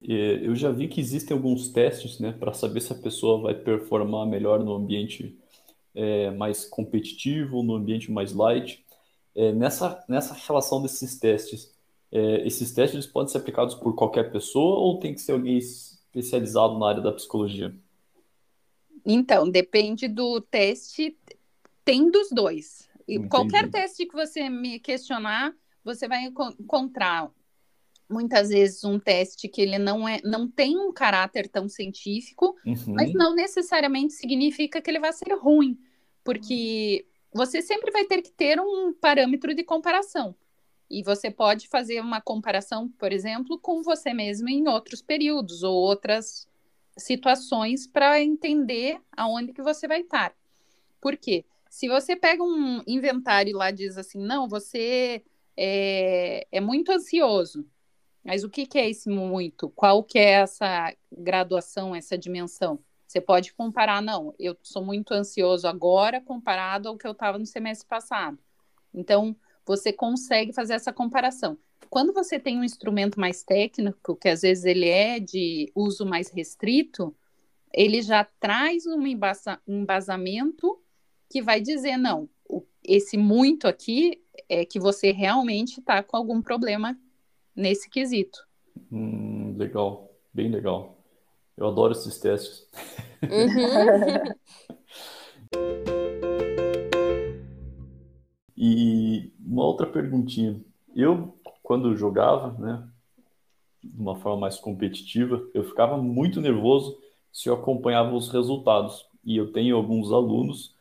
[0.07, 3.55] É, eu já vi que existem alguns testes, né, para saber se a pessoa vai
[3.55, 5.40] performar melhor no ambiente
[5.93, 8.85] é, mais competitivo, no ambiente mais light.
[9.35, 11.73] É, nessa, nessa relação desses testes,
[12.11, 16.77] é, esses testes podem ser aplicados por qualquer pessoa ou tem que ser alguém especializado
[16.77, 17.73] na área da psicologia?
[19.05, 21.17] Então, depende do teste,
[21.83, 22.89] tem dos dois.
[23.07, 27.31] E qualquer teste que você me questionar, você vai encontrar
[28.11, 32.93] muitas vezes um teste que ele não é não tem um caráter tão científico, uhum.
[32.95, 35.77] mas não necessariamente significa que ele vai ser ruim,
[36.23, 40.35] porque você sempre vai ter que ter um parâmetro de comparação.
[40.89, 45.73] E você pode fazer uma comparação, por exemplo, com você mesmo em outros períodos ou
[45.73, 46.45] outras
[46.97, 50.35] situações para entender aonde que você vai estar.
[50.99, 51.45] Por quê?
[51.69, 55.23] Se você pega um inventário e lá diz assim, não, você
[55.55, 57.65] é, é muito ansioso.
[58.23, 59.69] Mas o que, que é esse muito?
[59.69, 62.79] Qual que é essa graduação, essa dimensão?
[63.07, 67.45] Você pode comparar, não, eu sou muito ansioso agora comparado ao que eu estava no
[67.45, 68.37] semestre passado.
[68.93, 71.57] Então, você consegue fazer essa comparação.
[71.89, 76.29] Quando você tem um instrumento mais técnico, que às vezes ele é de uso mais
[76.29, 77.13] restrito,
[77.73, 79.05] ele já traz um
[79.67, 80.81] embasamento
[81.29, 82.29] que vai dizer, não,
[82.83, 86.97] esse muito aqui é que você realmente está com algum problema
[87.61, 88.45] nesse quesito.
[88.91, 90.97] Hum, legal, bem legal.
[91.55, 92.67] Eu adoro esses testes.
[93.23, 94.33] Uhum.
[98.57, 100.59] e uma outra perguntinha.
[100.95, 102.89] Eu, quando jogava, né,
[103.83, 106.97] de uma forma mais competitiva, eu ficava muito nervoso
[107.31, 109.05] se eu acompanhava os resultados.
[109.23, 110.75] E eu tenho alguns alunos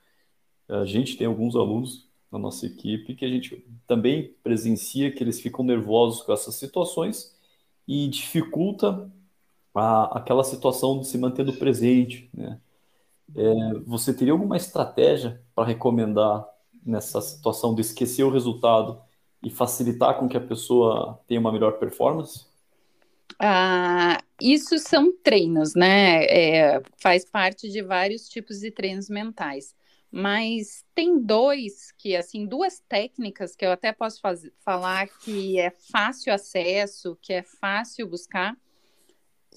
[0.70, 5.40] a gente tem alguns alunos na nossa equipe que a gente também presencia que eles
[5.40, 7.34] ficam nervosos com essas situações
[7.86, 9.10] e dificulta
[9.74, 12.60] a, aquela situação de se manter no presente, né?
[13.34, 16.44] É, você teria alguma estratégia para recomendar
[16.84, 19.00] nessa situação de esquecer o resultado
[19.42, 22.46] e facilitar com que a pessoa tenha uma melhor performance?
[23.38, 26.24] Ah, isso são treinos, né?
[26.24, 29.74] É, faz parte de vários tipos de treinos mentais.
[30.10, 35.70] Mas tem dois que, assim, duas técnicas que eu até posso fazer, falar que é
[35.70, 38.56] fácil acesso, que é fácil buscar,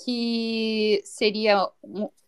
[0.06, 1.68] que seria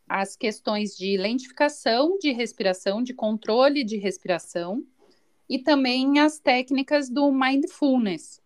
[0.10, 4.84] as questões de lentificação de respiração, de controle de respiração,
[5.48, 8.42] e também as técnicas do mindfulness,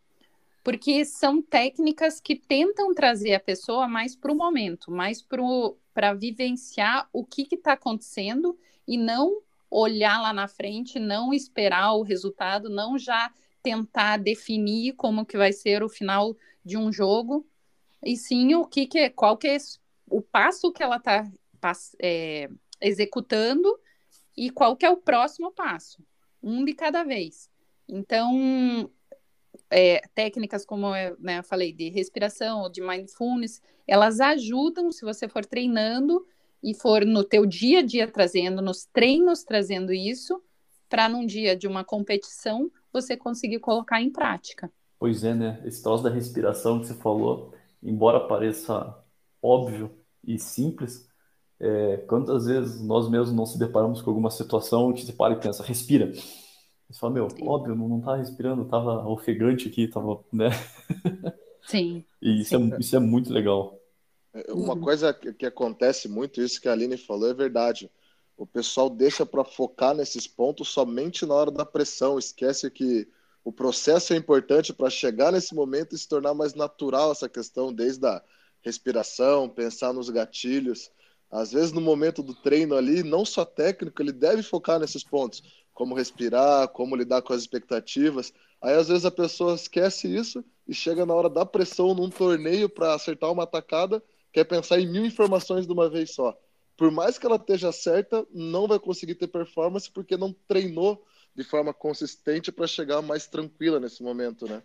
[0.64, 7.10] porque são técnicas que tentam trazer a pessoa mais para o momento, mais para vivenciar
[7.14, 12.98] o que está acontecendo e não olhar lá na frente, não esperar o resultado, não
[12.98, 17.46] já tentar definir como que vai ser o final de um jogo,
[18.04, 19.58] e sim o que, que é, qual que é
[20.10, 21.30] o passo que ela está
[22.02, 22.50] é,
[22.82, 23.78] executando
[24.36, 26.04] e qual que é o próximo passo,
[26.42, 27.50] um de cada vez.
[27.88, 28.90] Então,
[29.70, 35.04] é, técnicas como eu, né, eu falei de respiração ou de mindfulness, elas ajudam se
[35.04, 36.26] você for treinando
[36.64, 40.42] e for no teu dia a dia trazendo, nos treinos trazendo isso,
[40.90, 44.72] para num dia de uma competição você conseguir colocar em prática.
[44.98, 45.62] Pois é, né?
[45.64, 48.98] Esse troço da respiração que você falou, embora pareça
[49.42, 49.92] óbvio
[50.26, 51.08] e simples,
[51.60, 55.40] é, quantas vezes nós mesmos não se deparamos com alguma situação que você para e
[55.40, 56.12] pensa, respira.
[56.90, 57.48] Você fala, meu, Sim.
[57.48, 60.50] óbvio, não, não tá respirando, tava ofegante aqui, tava, né?
[61.62, 62.04] Sim.
[62.22, 62.74] e isso, é Sim.
[62.74, 63.79] É, isso é muito legal.
[64.50, 64.82] Uma uhum.
[64.82, 67.90] coisa que acontece muito, isso que a Aline falou, é verdade.
[68.38, 73.08] O pessoal deixa para focar nesses pontos somente na hora da pressão, esquece que
[73.44, 77.74] o processo é importante para chegar nesse momento e se tornar mais natural essa questão,
[77.74, 78.22] desde a
[78.62, 80.92] respiração, pensar nos gatilhos.
[81.32, 85.44] Às vezes, no momento do treino ali, não só técnico, ele deve focar nesses pontos,
[85.74, 88.34] como respirar, como lidar com as expectativas.
[88.62, 92.70] Aí, às vezes, a pessoa esquece isso e chega na hora da pressão num torneio
[92.70, 96.38] para acertar uma atacada, quer pensar em mil informações de uma vez só.
[96.78, 101.04] Por mais que ela esteja certa, não vai conseguir ter performance porque não treinou
[101.36, 104.62] de forma consistente para chegar mais tranquila nesse momento, né?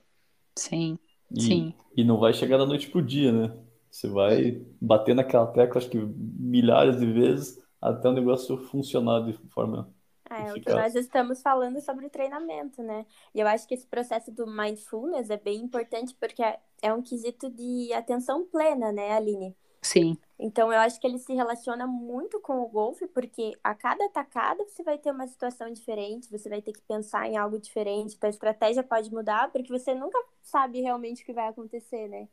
[0.56, 0.98] Sim,
[1.30, 1.74] e, sim.
[1.96, 3.56] E não vai chegar da noite pro dia, né?
[3.90, 4.60] Você vai é.
[4.80, 9.93] bater naquela tecla, acho que milhares de vezes, até o negócio funcionar de forma.
[10.34, 13.06] É, o que nós estamos falando sobre o treinamento, né?
[13.34, 17.02] E eu acho que esse processo do mindfulness é bem importante porque é, é um
[17.02, 19.56] quesito de atenção plena, né, Aline?
[19.84, 20.16] Sim.
[20.38, 24.64] Então eu acho que ele se relaciona muito com o golfe, porque a cada atacada
[24.64, 28.28] você vai ter uma situação diferente, você vai ter que pensar em algo diferente, a
[28.28, 32.28] estratégia pode mudar, porque você nunca sabe realmente o que vai acontecer, né?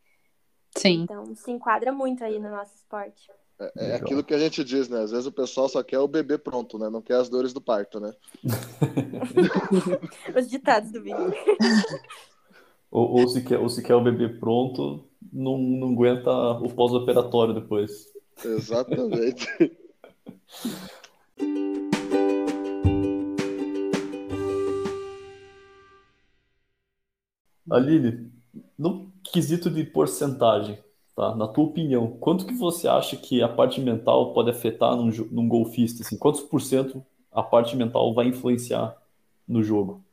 [0.78, 1.02] Sim.
[1.04, 3.30] Então se enquadra muito aí no nosso esporte.
[3.76, 5.02] É, é aquilo que a gente diz, né?
[5.02, 6.90] Às vezes o pessoal só quer o bebê pronto, né?
[6.90, 8.12] Não quer as dores do parto, né?
[10.36, 11.34] Os ditados do vídeo.
[12.90, 17.54] ou, ou, se quer, ou se quer o bebê pronto, não, não aguenta o pós-operatório
[17.54, 18.08] depois.
[18.44, 19.48] Exatamente.
[27.70, 28.30] Aline,
[28.78, 30.78] no quesito de porcentagem,
[31.16, 31.36] tá?
[31.36, 35.48] Na tua opinião, quanto que você acha que a parte mental pode afetar num, num
[35.48, 36.04] golfista?
[36.04, 38.96] Assim, quantos por cento a parte mental vai influenciar
[39.48, 40.04] no jogo?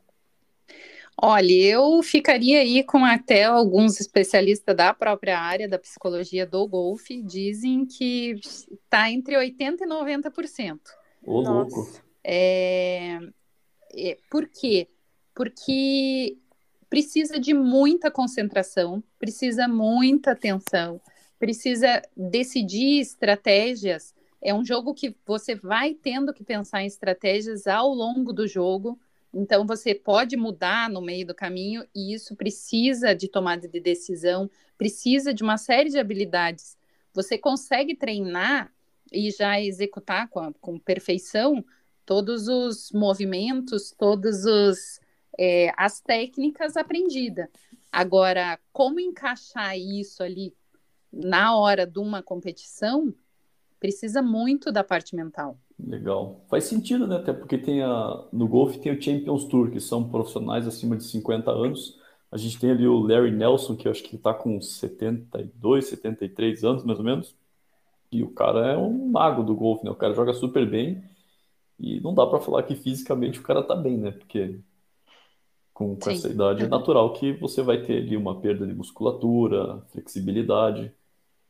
[1.20, 7.20] Olha, eu ficaria aí com até alguns especialistas da própria área da psicologia do golfe
[7.22, 10.78] dizem que está entre 80% e 90%.
[11.26, 11.90] Ô, louco.
[12.22, 13.18] É...
[13.92, 14.16] é...
[14.30, 14.86] Por quê?
[15.34, 16.38] Porque
[16.88, 21.00] precisa de muita concentração, precisa muita atenção,
[21.38, 24.14] precisa decidir estratégias.
[24.40, 28.98] É um jogo que você vai tendo que pensar em estratégias ao longo do jogo.
[29.32, 34.50] Então, você pode mudar no meio do caminho, e isso precisa de tomada de decisão,
[34.76, 36.78] precisa de uma série de habilidades.
[37.12, 38.72] Você consegue treinar
[39.12, 41.64] e já executar com, a, com perfeição
[42.06, 45.00] todos os movimentos, todos os
[45.38, 47.48] é, as técnicas aprendidas.
[47.92, 50.52] Agora, como encaixar isso ali
[51.12, 53.14] na hora de uma competição,
[53.80, 55.58] precisa muito da parte mental.
[55.78, 56.44] Legal.
[56.48, 57.16] Faz sentido, né?
[57.16, 61.04] Até porque tem a, no golfe tem o Champions Tour, que são profissionais acima de
[61.04, 61.98] 50 anos.
[62.30, 66.64] A gente tem ali o Larry Nelson, que eu acho que está com 72, 73
[66.64, 67.34] anos, mais ou menos.
[68.10, 69.90] E o cara é um mago do golfe, né?
[69.90, 71.02] O cara joga super bem.
[71.78, 74.10] E não dá para falar que fisicamente o cara tá bem, né?
[74.10, 74.58] Porque
[75.78, 79.80] com, com essa idade, é natural que você vai ter ali uma perda de musculatura,
[79.92, 80.92] flexibilidade,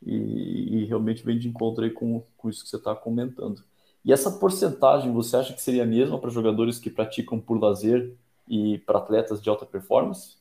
[0.05, 3.64] e, e realmente vem de encontro aí com, com isso que você está comentando.
[4.05, 8.12] E essa porcentagem, você acha que seria a mesma para jogadores que praticam por lazer
[8.47, 10.37] e para atletas de alta performance?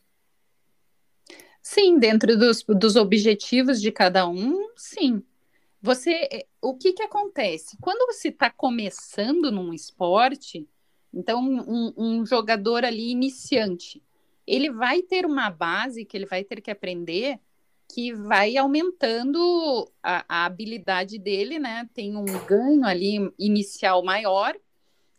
[1.62, 5.23] Sim, dentro dos, dos objetivos de cada um, sim.
[5.82, 7.78] Você, o que que acontece?
[7.80, 10.67] Quando você está começando num esporte,
[11.13, 14.02] então, um, um, jogador ali iniciante,
[14.46, 17.39] ele vai ter uma base que ele vai ter que aprender
[17.89, 21.89] que vai aumentando a, a, habilidade dele, né?
[21.93, 24.56] Tem um ganho ali inicial maior.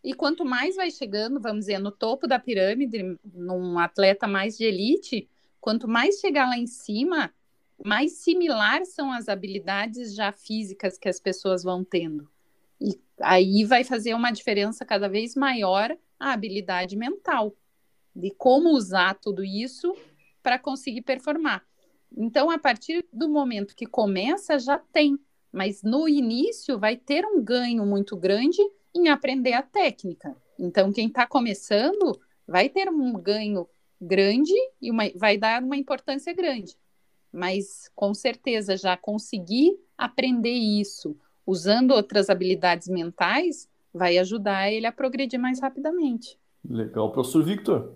[0.05, 4.65] E quanto mais vai chegando, vamos dizer, no topo da pirâmide, num atleta mais de
[4.65, 5.29] elite,
[5.61, 7.33] quanto mais chegar lá em cima,
[7.83, 12.29] mais similar são as habilidades já físicas que as pessoas vão tendo.
[12.81, 17.55] E aí vai fazer uma diferença cada vez maior a habilidade mental,
[18.15, 19.95] de como usar tudo isso
[20.43, 21.65] para conseguir performar.
[22.17, 25.19] Então, a partir do momento que começa, já tem,
[25.53, 28.59] mas no início vai ter um ganho muito grande
[28.95, 30.35] em aprender a técnica.
[30.59, 33.69] Então, quem está começando vai ter um ganho
[34.01, 36.77] grande e uma, vai dar uma importância grande.
[37.31, 41.17] Mas, com certeza, já conseguir aprender isso,
[41.49, 46.39] usando outras habilidades mentais, vai ajudar ele a progredir mais rapidamente.
[46.63, 47.11] Legal.
[47.11, 47.95] Professor Victor,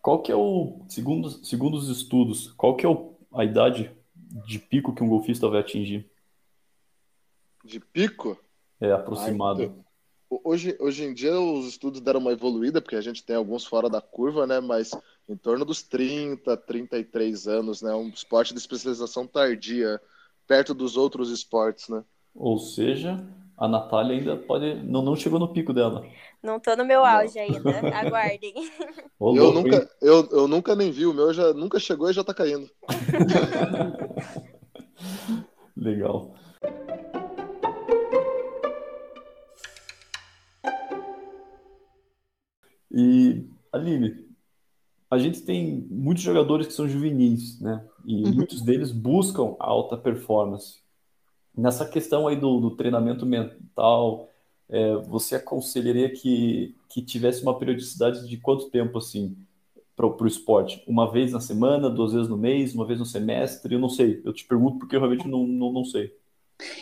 [0.00, 3.94] qual que é o, segundo, segundo os estudos, qual que é o, a idade
[4.46, 6.10] de pico que um golfista vai atingir?
[7.62, 8.38] De pico?
[8.80, 9.62] É, aproximado.
[10.30, 13.66] Ai, hoje, hoje em dia os estudos deram uma evoluída, porque a gente tem alguns
[13.66, 14.60] fora da curva, né?
[14.60, 14.92] Mas
[15.28, 17.94] em torno dos 30, 33 anos, né?
[17.94, 20.00] Um esporte de especialização tardia
[20.46, 22.02] perto dos outros esportes, né?
[22.34, 23.24] Ou seja,
[23.56, 24.74] a Natália ainda pode.
[24.82, 26.04] Não, não chegou no pico dela.
[26.42, 27.70] Não tô no meu auge ainda.
[27.96, 28.52] Aguardem.
[29.18, 32.24] Ô, eu, nunca, eu, eu nunca nem vi, o meu já nunca chegou e já
[32.24, 32.68] tá caindo.
[35.76, 36.34] Legal.
[42.90, 44.24] E, Aline,
[45.10, 47.84] a gente tem muitos jogadores que são juvenis, né?
[48.04, 48.34] E uhum.
[48.34, 50.83] muitos deles buscam alta performance.
[51.56, 54.28] Nessa questão aí do, do treinamento mental,
[54.68, 59.36] é, você aconselharia que, que tivesse uma periodicidade de quanto tempo, assim,
[59.94, 60.82] para o esporte?
[60.86, 63.74] Uma vez na semana, duas vezes no mês, uma vez no semestre?
[63.74, 64.20] Eu não sei.
[64.24, 66.12] Eu te pergunto porque eu realmente não, não, não sei.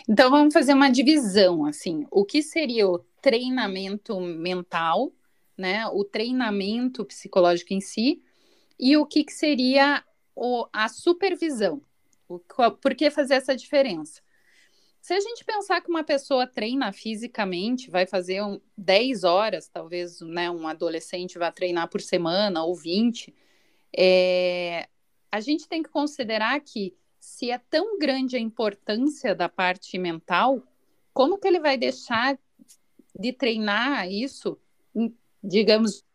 [0.07, 2.05] Então, vamos fazer uma divisão, assim.
[2.09, 5.11] O que seria o treinamento mental
[5.57, 8.21] né, o treinamento psicológico em si,
[8.79, 10.03] e o que, que seria
[10.35, 11.81] o, a supervisão.
[12.27, 14.21] O, por que fazer essa diferença?
[15.03, 20.21] Se a gente pensar que uma pessoa treina fisicamente, vai fazer um, 10 horas, talvez
[20.21, 23.35] né, um adolescente vá treinar por semana ou 20,
[23.93, 24.87] é,
[25.29, 30.63] a gente tem que considerar que se é tão grande a importância da parte mental,
[31.13, 32.39] como que ele vai deixar
[33.13, 34.57] de treinar isso
[35.43, 36.05] digamos.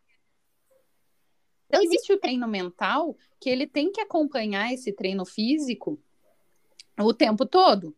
[1.67, 6.01] Então, existe o treino mental que ele tem que acompanhar esse treino físico
[6.97, 7.95] o tempo todo.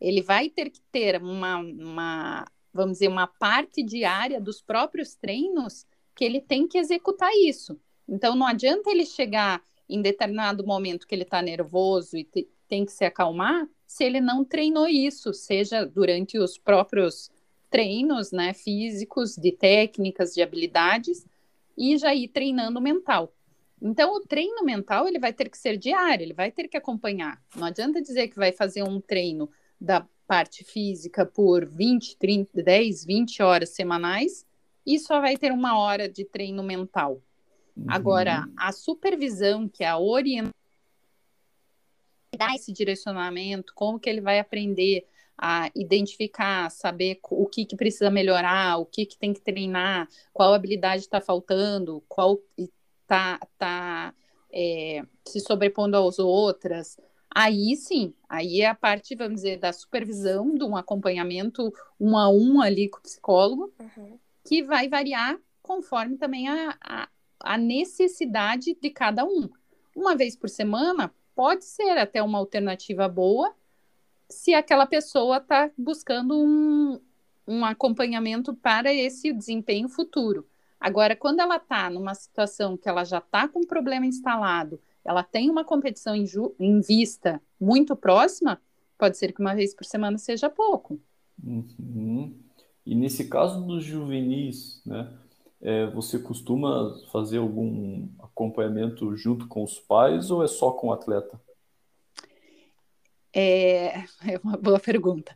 [0.00, 5.86] Ele vai ter que ter uma, uma vamos dizer, uma parte diária dos próprios treinos
[6.14, 7.78] que ele tem que executar isso.
[8.08, 12.84] Então, não adianta ele chegar em determinado momento que ele está nervoso e te, tem
[12.84, 17.30] que se acalmar, se ele não treinou isso, seja durante os próprios
[17.70, 21.24] treinos né, físicos, de técnicas, de habilidades,
[21.76, 23.32] e já ir treinando mental.
[23.80, 27.40] Então, o treino mental ele vai ter que ser diário, ele vai ter que acompanhar.
[27.54, 29.48] Não adianta dizer que vai fazer um treino
[29.80, 34.44] da parte física por 20, 30, 10, 20 horas semanais
[34.84, 37.22] e só vai ter uma hora de treino mental.
[37.76, 37.84] Uhum.
[37.88, 40.54] Agora, a supervisão, que é a orientação,
[42.36, 45.06] dar esse direcionamento, como que ele vai aprender
[45.38, 50.54] a identificar, saber o que, que precisa melhorar, o que, que tem que treinar, qual
[50.54, 54.14] habilidade está faltando, qual está tá,
[54.50, 56.98] é, se sobrepondo às outras.
[57.38, 61.70] Aí sim, aí é a parte, vamos dizer, da supervisão, de um acompanhamento
[62.00, 64.18] um a um ali com o psicólogo, uhum.
[64.42, 67.08] que vai variar conforme também a, a,
[67.40, 69.50] a necessidade de cada um.
[69.94, 73.54] Uma vez por semana pode ser até uma alternativa boa,
[74.30, 76.98] se aquela pessoa está buscando um,
[77.46, 80.48] um acompanhamento para esse desempenho futuro.
[80.80, 85.22] Agora, quando ela está numa situação que ela já está com um problema instalado, ela
[85.22, 86.26] tem uma competição em,
[86.58, 88.60] em, vista muito próxima,
[88.98, 91.00] pode ser que uma vez por semana seja pouco.
[91.42, 92.34] Uhum.
[92.84, 95.12] E nesse caso dos juvenis, né,
[95.60, 100.92] é, você costuma fazer algum acompanhamento junto com os pais ou é só com o
[100.92, 101.40] atleta?
[103.32, 105.34] É, é uma boa pergunta.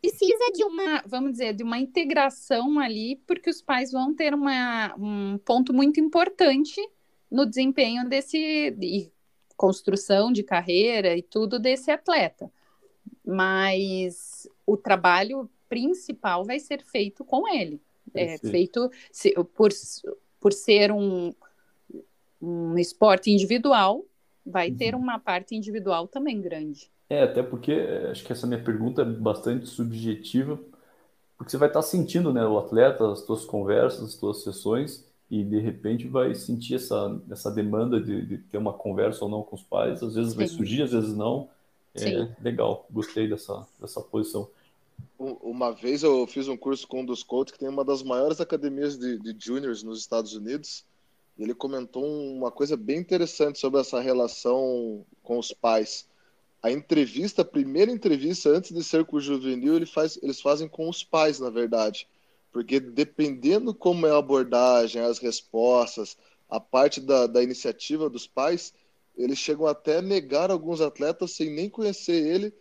[0.00, 4.94] Precisa de uma, vamos dizer, de uma integração ali, porque os pais vão ter uma,
[4.96, 6.80] um ponto muito importante
[7.30, 9.10] no desempenho desse de
[9.56, 12.50] construção de carreira e tudo desse atleta.
[13.26, 17.80] Mas o trabalho principal vai ser feito com ele.
[18.14, 19.70] É feito se, por,
[20.40, 21.32] por ser um,
[22.40, 24.04] um esporte individual,
[24.46, 25.00] vai ter uhum.
[25.00, 26.90] uma parte individual também grande.
[27.08, 30.58] É, até porque é, acho que essa minha pergunta é bastante subjetiva,
[31.36, 35.44] porque você vai estar sentindo, né, o atleta, as tuas conversas, as tuas sessões, e
[35.44, 39.56] de repente vai sentir essa, essa demanda de, de ter uma conversa ou não com
[39.56, 40.02] os pais.
[40.02, 40.38] Às vezes Sim.
[40.38, 41.48] vai surgir, às vezes não.
[41.94, 42.28] É Sim.
[42.42, 44.48] legal, gostei dessa, dessa posição.
[45.18, 48.40] Uma vez eu fiz um curso com um dos coaches que tem uma das maiores
[48.40, 50.84] academias de, de juniors nos Estados Unidos
[51.38, 56.07] ele comentou uma coisa bem interessante sobre essa relação com os pais.
[56.62, 60.68] A entrevista, a primeira entrevista antes de ser com o juvenil, ele faz, eles fazem
[60.68, 62.08] com os pais, na verdade.
[62.52, 66.16] Porque dependendo como é a abordagem, as respostas,
[66.48, 68.72] a parte da, da iniciativa dos pais,
[69.16, 72.52] eles chegam até a negar alguns atletas sem nem conhecer ele,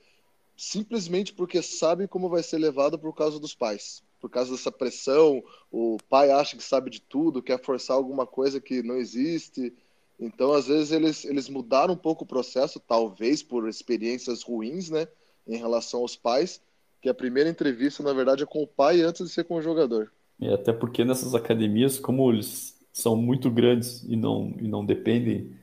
[0.55, 5.43] simplesmente porque sabem como vai ser levado por causa dos pais por causa dessa pressão,
[5.71, 9.73] o pai acha que sabe de tudo, quer forçar alguma coisa que não existe.
[10.19, 15.07] Então, às vezes, eles, eles mudaram um pouco o processo, talvez por experiências ruins, né,
[15.47, 16.61] em relação aos pais,
[17.01, 19.61] que a primeira entrevista, na verdade, é com o pai antes de ser com o
[19.61, 20.11] jogador.
[20.39, 25.55] E até porque nessas academias, como eles são muito grandes e não, e não dependem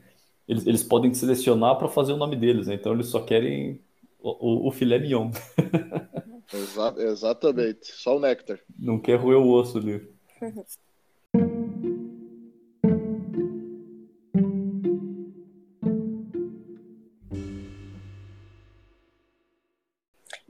[0.47, 2.75] eles, eles podem selecionar para fazer o nome deles, né?
[2.75, 3.81] Então eles só querem
[4.19, 5.31] o, o, o filé mignon.
[6.53, 8.59] Exa exatamente, só o néctar.
[8.77, 10.07] Não quer roer o osso ali.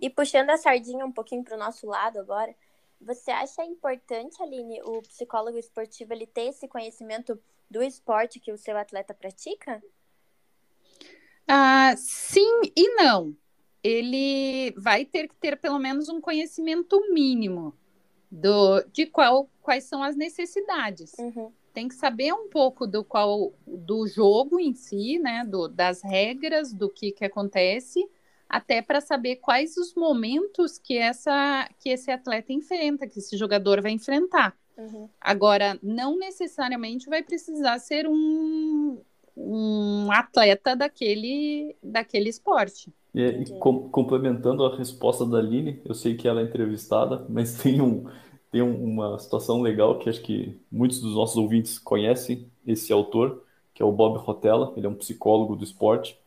[0.05, 2.55] E puxando a sardinha um pouquinho para o nosso lado agora,
[3.01, 8.57] você acha importante, Aline, o psicólogo esportivo ele ter esse conhecimento do esporte que o
[8.57, 9.83] seu atleta pratica?
[11.47, 13.35] Ah, sim e não.
[13.83, 17.75] Ele vai ter que ter pelo menos um conhecimento mínimo
[18.29, 21.13] do, de qual, quais são as necessidades.
[21.17, 21.51] Uhum.
[21.73, 25.43] Tem que saber um pouco do qual do jogo em si, né?
[25.43, 28.07] Do, das regras, do que, que acontece,
[28.55, 33.81] até para saber quais os momentos que, essa, que esse atleta enfrenta, que esse jogador
[33.81, 34.55] vai enfrentar.
[34.77, 35.09] Uhum.
[35.19, 38.97] Agora, não necessariamente vai precisar ser um,
[39.35, 42.93] um atleta daquele, daquele esporte.
[43.13, 47.55] E, e com, complementando a resposta da Aline, eu sei que ela é entrevistada, mas
[47.61, 48.05] tem, um,
[48.49, 53.43] tem uma situação legal que acho que muitos dos nossos ouvintes conhecem esse autor,
[53.73, 56.17] que é o Bob Rotella, ele é um psicólogo do esporte.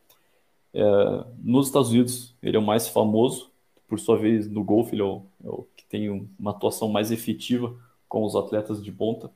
[0.75, 0.83] É,
[1.43, 3.51] nos Estados Unidos, ele é o mais famoso,
[3.87, 7.11] por sua vez, no golfe, ele é o, é o que tem uma atuação mais
[7.11, 7.75] efetiva
[8.09, 9.31] com os atletas de ponta.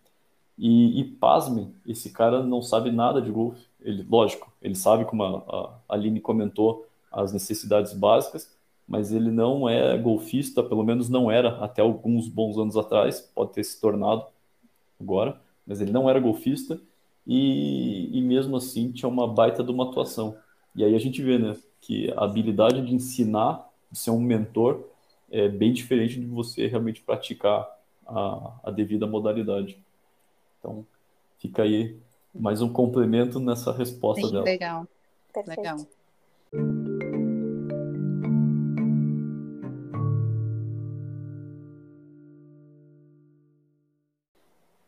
[0.59, 3.67] E, e pasmem, esse cara não sabe nada de golfe.
[3.81, 8.55] Ele, lógico, ele sabe, como a, a Aline comentou, as necessidades básicas,
[8.87, 13.53] mas ele não é golfista, pelo menos não era até alguns bons anos atrás, pode
[13.53, 14.27] ter se tornado
[15.01, 16.81] agora, mas ele não era golfista
[17.27, 20.37] e, e mesmo assim tinha uma baita de uma atuação.
[20.75, 24.89] E aí a gente vê, né, que a habilidade de ensinar, de ser um mentor,
[25.31, 27.69] é bem diferente de você realmente praticar
[28.07, 29.79] a, a devida modalidade.
[30.59, 30.87] Então,
[31.39, 31.97] fica aí
[32.35, 34.45] mais um complemento nessa resposta Sim, dela.
[34.45, 34.89] Legal.
[35.33, 35.59] Perfeito.
[35.59, 35.87] Legal.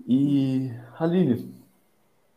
[0.06, 1.53] E, Aline,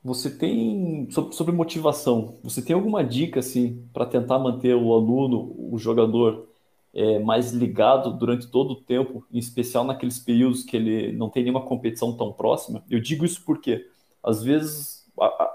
[0.08, 5.78] você tem sobre, motivação, você tem alguma dica assim para tentar manter o aluno, o
[5.78, 6.48] jogador
[6.94, 11.44] é, mais ligado durante todo o tempo, em especial naqueles períodos que ele não tem
[11.44, 12.84] nenhuma competição tão próxima?
[12.90, 13.86] Eu digo isso porque
[14.24, 15.06] às vezes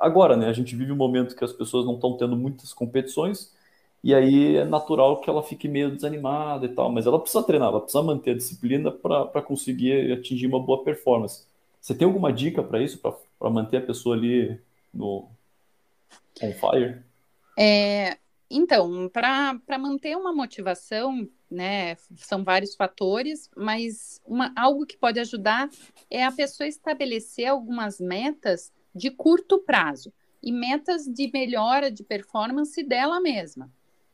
[0.00, 3.54] agora, né, a gente vive um momento que as pessoas não estão tendo muitas competições
[4.04, 7.68] e aí é natural que ela fique meio desanimada e tal, mas ela precisa treinar,
[7.68, 11.46] ela precisa manter a disciplina para conseguir atingir uma boa performance.
[11.82, 14.56] Você tem alguma dica para isso, para manter a pessoa ali
[14.94, 15.28] no
[16.40, 17.02] on fire?
[17.58, 18.18] É,
[18.48, 25.68] então, para manter uma motivação, né, são vários fatores, mas uma, algo que pode ajudar
[26.08, 32.80] é a pessoa estabelecer algumas metas de curto prazo e metas de melhora de performance
[32.84, 33.68] dela mesma.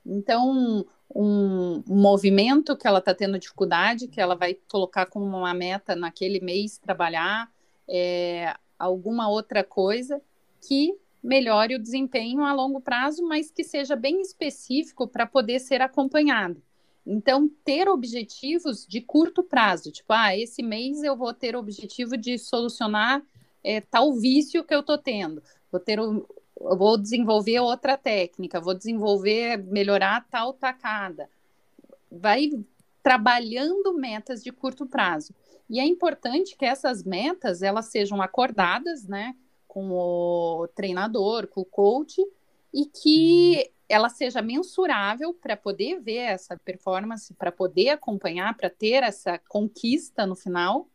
[0.07, 5.53] Então, um, um movimento que ela está tendo dificuldade, que ela vai colocar como uma
[5.53, 7.51] meta naquele mês trabalhar,
[7.89, 10.21] é, alguma outra coisa
[10.61, 15.81] que melhore o desempenho a longo prazo, mas que seja bem específico para poder ser
[15.81, 16.63] acompanhado.
[17.07, 22.17] Então, ter objetivos de curto prazo, tipo, ah, esse mês eu vou ter o objetivo
[22.17, 23.23] de solucionar
[23.65, 28.75] é, tal vício que eu estou tendo, vou ter o, vou desenvolver outra técnica, vou
[28.75, 31.29] desenvolver, melhorar tal tacada.
[32.11, 32.51] Vai
[33.09, 35.35] trabalhando metas de curto prazo.
[35.67, 39.35] E é importante que essas metas elas sejam acordadas, né,
[39.67, 42.23] com o treinador, com o coach,
[42.71, 49.03] e que ela seja mensurável para poder ver essa performance, para poder acompanhar, para ter
[49.03, 50.87] essa conquista no final,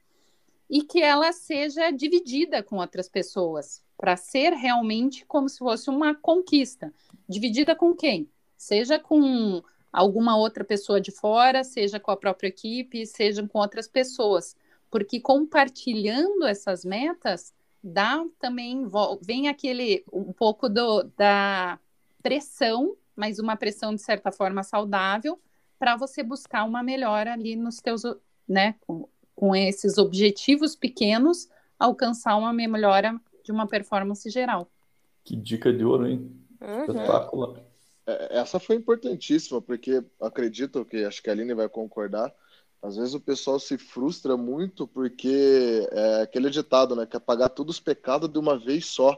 [0.69, 6.13] e que ela seja dividida com outras pessoas, para ser realmente como se fosse uma
[6.13, 6.93] conquista.
[7.27, 8.29] Dividida com quem?
[8.55, 13.87] Seja com alguma outra pessoa de fora, seja com a própria equipe, seja com outras
[13.87, 14.57] pessoas
[14.93, 17.51] porque compartilhando essas metas
[17.83, 18.87] dá também
[19.23, 21.79] vem aquele um pouco do, da
[22.21, 25.39] pressão, mas uma pressão de certa forma saudável
[25.79, 28.03] para você buscar uma melhora ali nos teus,
[28.47, 34.69] né, com, com esses objetivos pequenos, alcançar uma melhora de uma performance geral.
[35.23, 36.31] Que dica de ouro, hein?
[36.61, 36.81] Uhum.
[36.81, 37.63] Espetacular.
[38.05, 42.33] É, essa foi importantíssima, porque acredito que acho que a Aline vai concordar
[42.83, 47.05] às vezes o pessoal se frustra muito porque é aquele ditado, né?
[47.05, 49.17] Quer pagar todos os pecados de uma vez só.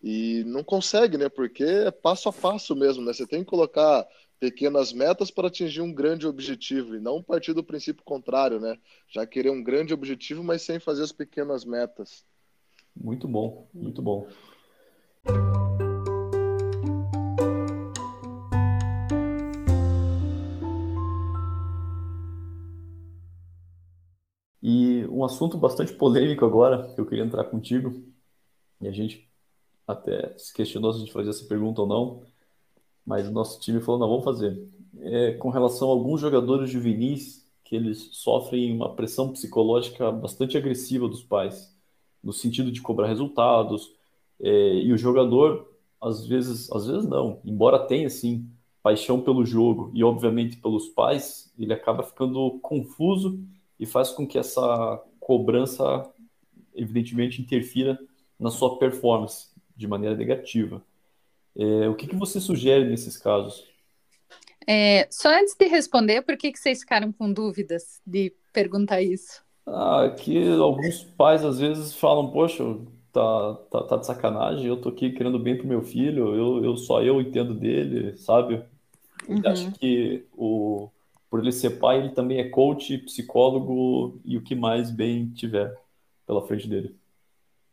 [0.00, 1.28] E não consegue, né?
[1.28, 3.12] Porque é passo a passo mesmo, né?
[3.12, 4.06] Você tem que colocar
[4.38, 8.78] pequenas metas para atingir um grande objetivo e não partir do princípio contrário, né?
[9.08, 12.24] Já querer um grande objetivo, mas sem fazer as pequenas metas.
[12.96, 14.28] Muito bom, muito bom.
[25.20, 28.02] Um assunto bastante polêmico agora, que eu queria entrar contigo,
[28.80, 29.28] e a gente
[29.86, 32.22] até se questionou se a gente fazia essa pergunta ou não,
[33.04, 34.58] mas o nosso time falou, não, vamos fazer.
[35.00, 41.08] É, com relação a alguns jogadores juvenis que eles sofrem uma pressão psicológica bastante agressiva
[41.08, 41.76] dos pais,
[42.22, 43.92] no sentido de cobrar resultados,
[44.40, 48.48] é, e o jogador, às vezes, às vezes não, embora tenha, sim,
[48.82, 53.38] paixão pelo jogo e, obviamente, pelos pais, ele acaba ficando confuso
[53.78, 56.10] e faz com que essa cobrança,
[56.74, 57.96] evidentemente, interfira
[58.36, 60.82] na sua performance de maneira negativa.
[61.56, 63.64] É, o que, que você sugere nesses casos?
[64.66, 69.40] É, só antes de responder, por que, que vocês ficaram com dúvidas de perguntar isso?
[69.64, 72.64] Ah, que alguns pais às vezes falam, poxa,
[73.12, 76.76] tá, tá, tá de sacanagem, eu tô aqui querendo bem pro meu filho, eu, eu
[76.76, 78.64] só eu entendo dele, sabe?
[79.28, 79.42] Uhum.
[79.44, 80.90] acha que o,
[81.30, 85.80] por ele ser pai, ele também é coach, psicólogo e o que mais bem tiver
[86.26, 86.96] pela frente dele.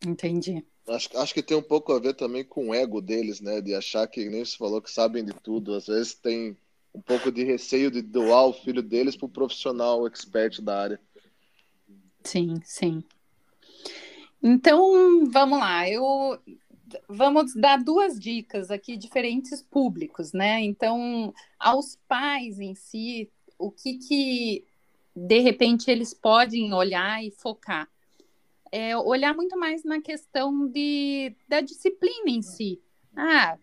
[0.06, 0.64] Entendi.
[0.86, 3.60] Acho, acho que tem um pouco a ver também com o ego deles, né?
[3.60, 5.74] De achar que, nem você falou, que sabem de tudo.
[5.74, 6.56] Às vezes tem
[6.94, 11.00] um pouco de receio de doar o filho deles para o profissional expert da área.
[12.22, 13.02] Sim, sim.
[14.42, 15.88] Então, vamos lá.
[15.90, 16.38] Eu
[17.08, 20.60] vamos dar duas dicas aqui diferentes públicos, né?
[20.62, 24.64] Então, aos pais em si, o que que
[25.14, 27.88] de repente eles podem olhar e focar?
[28.70, 32.80] É olhar muito mais na questão de, da disciplina em si.
[33.16, 33.58] Ah,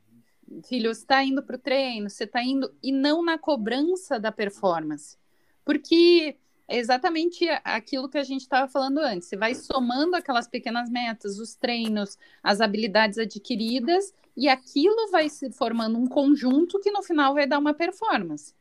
[0.67, 4.31] filho, você está indo para o treino, você está indo, e não na cobrança da
[4.31, 5.17] performance.
[5.63, 6.37] Porque
[6.67, 9.27] é exatamente aquilo que a gente estava falando antes.
[9.27, 15.51] Você vai somando aquelas pequenas metas, os treinos, as habilidades adquiridas, e aquilo vai se
[15.51, 18.53] formando um conjunto que no final vai dar uma performance.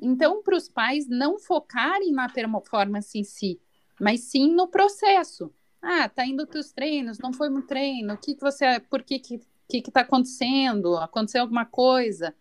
[0.00, 3.60] Então, para os pais não focarem na performance em si,
[4.00, 5.52] mas sim no processo.
[5.82, 9.18] Ah, tá indo os treinos, não foi no treino, o que, que você, por que
[9.18, 10.96] que que está acontecendo?
[10.96, 12.34] Aconteceu alguma coisa?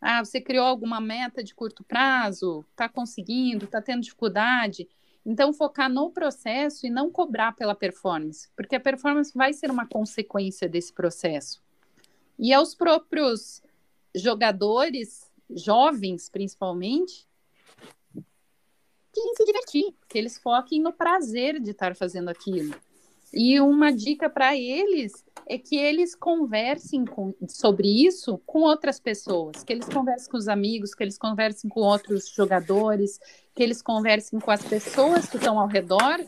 [0.00, 2.64] Ah, você criou alguma meta de curto prazo?
[2.70, 3.66] Está conseguindo?
[3.66, 4.88] Está tendo dificuldade?
[5.24, 9.86] Então, focar no processo e não cobrar pela performance, porque a performance vai ser uma
[9.86, 11.62] consequência desse processo.
[12.38, 13.62] E aos próprios
[14.14, 17.28] jogadores, jovens principalmente,
[19.12, 22.74] que se divertir, que eles foquem no prazer de estar fazendo aquilo.
[23.32, 29.62] E uma dica para eles é que eles conversem com, sobre isso com outras pessoas,
[29.62, 33.20] que eles conversem com os amigos, que eles conversem com outros jogadores,
[33.54, 36.24] que eles conversem com as pessoas que estão ao redor,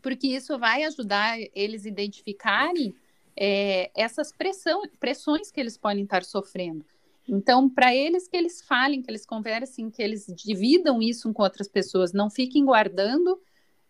[0.00, 2.94] porque isso vai ajudar eles a identificarem
[3.36, 6.84] é, essas pressão, pressões que eles podem estar sofrendo.
[7.28, 11.68] Então, para eles que eles falem, que eles conversem, que eles dividam isso com outras
[11.68, 13.40] pessoas, não fiquem guardando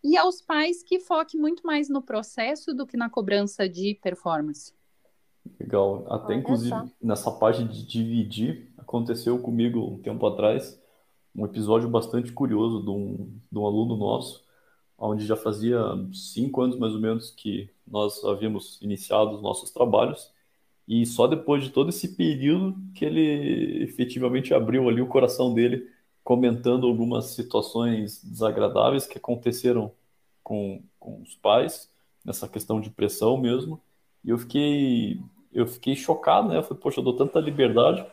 [0.03, 4.73] e aos pais que foquem muito mais no processo do que na cobrança de performance.
[5.59, 6.05] Legal.
[6.09, 6.87] Até, Olha inclusive, só.
[7.01, 10.81] nessa parte de dividir, aconteceu comigo um tempo atrás
[11.35, 14.43] um episódio bastante curioso de um, de um aluno nosso,
[14.97, 15.79] onde já fazia
[16.13, 20.31] cinco anos mais ou menos que nós havíamos iniciado os nossos trabalhos,
[20.87, 25.87] e só depois de todo esse período que ele efetivamente abriu ali o coração dele
[26.23, 29.91] comentando algumas situações desagradáveis que aconteceram
[30.43, 31.89] com, com os pais,
[32.23, 33.81] nessa questão de pressão mesmo.
[34.23, 35.19] E eu fiquei,
[35.51, 36.57] eu fiquei chocado, né?
[36.57, 38.05] Eu falei, poxa, eu dou tanta liberdade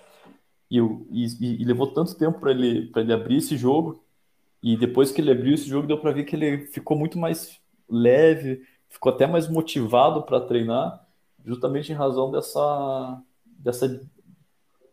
[0.71, 4.03] e, eu, e, e levou tanto tempo para ele, para ele abrir esse jogo.
[4.63, 7.61] E depois que ele abriu esse jogo, deu para ver que ele ficou muito mais
[7.89, 11.07] leve, ficou até mais motivado para treinar,
[11.45, 14.01] justamente em razão dessa, dessa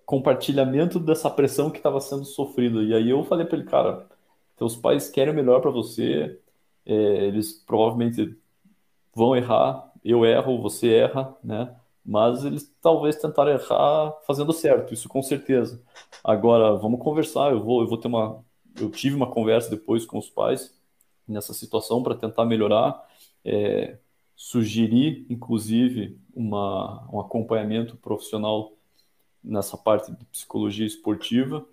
[0.05, 2.81] compartilhamento dessa pressão que estava sendo sofrida.
[2.81, 4.07] E aí eu falei para ele, cara,
[4.55, 6.39] teus pais querem o melhor para você,
[6.85, 6.93] é,
[7.25, 8.37] eles provavelmente
[9.13, 11.75] vão errar, eu erro, você erra, né?
[12.05, 15.81] Mas eles talvez tentaram errar fazendo certo, isso com certeza.
[16.23, 18.45] Agora, vamos conversar, eu vou, eu vou ter uma...
[18.79, 20.73] Eu tive uma conversa depois com os pais
[21.27, 23.03] nessa situação para tentar melhorar,
[23.43, 23.97] é,
[24.37, 28.71] sugerir, inclusive, uma, um acompanhamento profissional
[29.43, 31.67] nessa parte de psicologia esportiva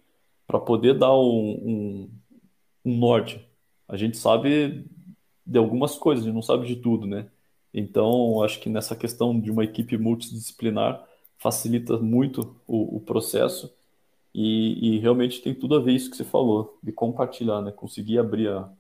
[0.47, 2.11] para poder dar um, um,
[2.87, 3.47] um, norte.
[3.87, 4.87] A gente sabe
[5.47, 7.29] de algumas coisas, a gente não sabe de tudo, né?
[7.73, 11.07] Então, acho que nessa questão de uma equipe multidisciplinar
[11.37, 13.75] facilita muito o, o processo
[14.35, 17.71] e, e, realmente tem tudo a ver isso que você falou, de compartilhar, né?
[17.71, 18.73] Conseguir abrir a,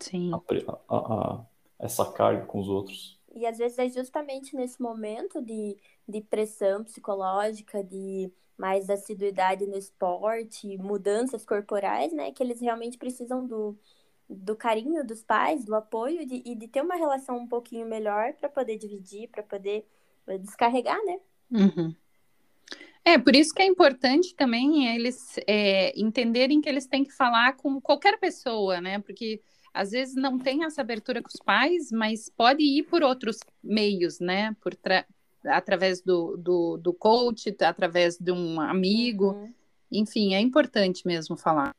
[0.00, 0.32] Sim.
[0.32, 0.38] a,
[0.88, 1.46] a, a
[1.78, 3.18] essa carga com os outros.
[3.34, 5.76] E às vezes é justamente nesse momento de,
[6.08, 13.46] de pressão psicológica, de mais assiduidade no esporte, mudanças corporais, né, que eles realmente precisam
[13.46, 13.76] do,
[14.28, 18.32] do carinho dos pais, do apoio de, e de ter uma relação um pouquinho melhor
[18.34, 19.86] para poder dividir, para poder
[20.26, 21.20] eh, descarregar, né?
[21.50, 21.94] Uhum.
[23.04, 27.56] É, por isso que é importante também eles é, entenderem que eles têm que falar
[27.56, 28.98] com qualquer pessoa, né?
[28.98, 29.40] Porque
[29.76, 34.18] às vezes não tem essa abertura com os pais, mas pode ir por outros meios,
[34.18, 34.56] né?
[34.62, 34.74] Por
[35.44, 39.32] através do, do, do coach, através de um amigo.
[39.32, 39.52] Uhum.
[39.92, 41.74] Enfim, é importante mesmo falar.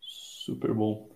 [0.00, 1.08] Super bom.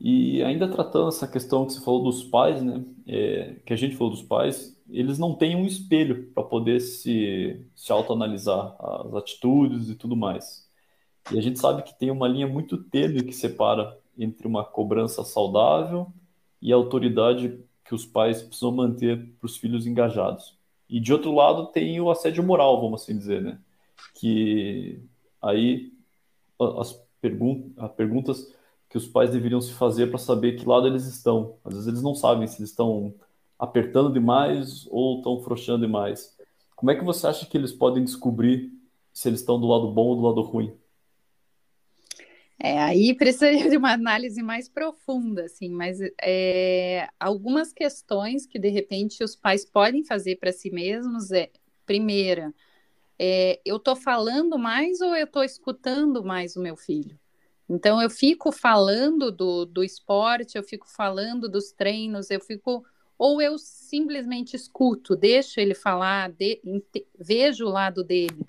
[0.00, 2.84] E ainda tratando essa questão que você falou dos pais, né?
[3.06, 7.60] É, que a gente falou dos pais, eles não têm um espelho para poder se,
[7.74, 10.70] se autoanalisar as atitudes e tudo mais.
[11.32, 15.24] E a gente sabe que tem uma linha muito tênue que separa entre uma cobrança
[15.24, 16.12] saudável
[16.60, 20.56] e a autoridade que os pais precisam manter para os filhos engajados.
[20.88, 23.58] E de outro lado tem o assédio moral, vamos assim dizer, né?
[24.14, 25.02] Que
[25.42, 25.92] aí
[26.78, 28.52] as pergun perguntas
[28.88, 31.56] que os pais deveriam se fazer para saber que lado eles estão.
[31.64, 33.14] Às vezes eles não sabem se eles estão
[33.58, 36.36] apertando demais ou estão frouxando demais.
[36.76, 38.72] Como é que você acha que eles podem descobrir
[39.12, 40.72] se eles estão do lado bom ou do lado ruim?
[42.58, 48.68] É, aí precisaria de uma análise mais profunda, assim, mas é, algumas questões que de
[48.68, 51.50] repente os pais podem fazer para si mesmos é,
[51.84, 52.54] primeira,
[53.18, 57.18] é, eu estou falando mais ou eu estou escutando mais o meu filho?
[57.68, 62.84] Então eu fico falando do, do esporte, eu fico falando dos treinos, eu fico
[63.16, 66.60] ou eu simplesmente escuto, deixo ele falar, de,
[67.18, 68.44] vejo o lado dele.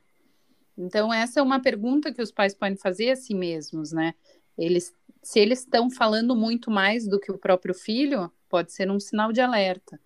[0.78, 4.14] Então, essa é uma pergunta que os pais podem fazer a si mesmos, né?
[4.58, 9.00] Eles, se eles estão falando muito mais do que o próprio filho, pode ser um
[9.00, 10.00] sinal de alerta.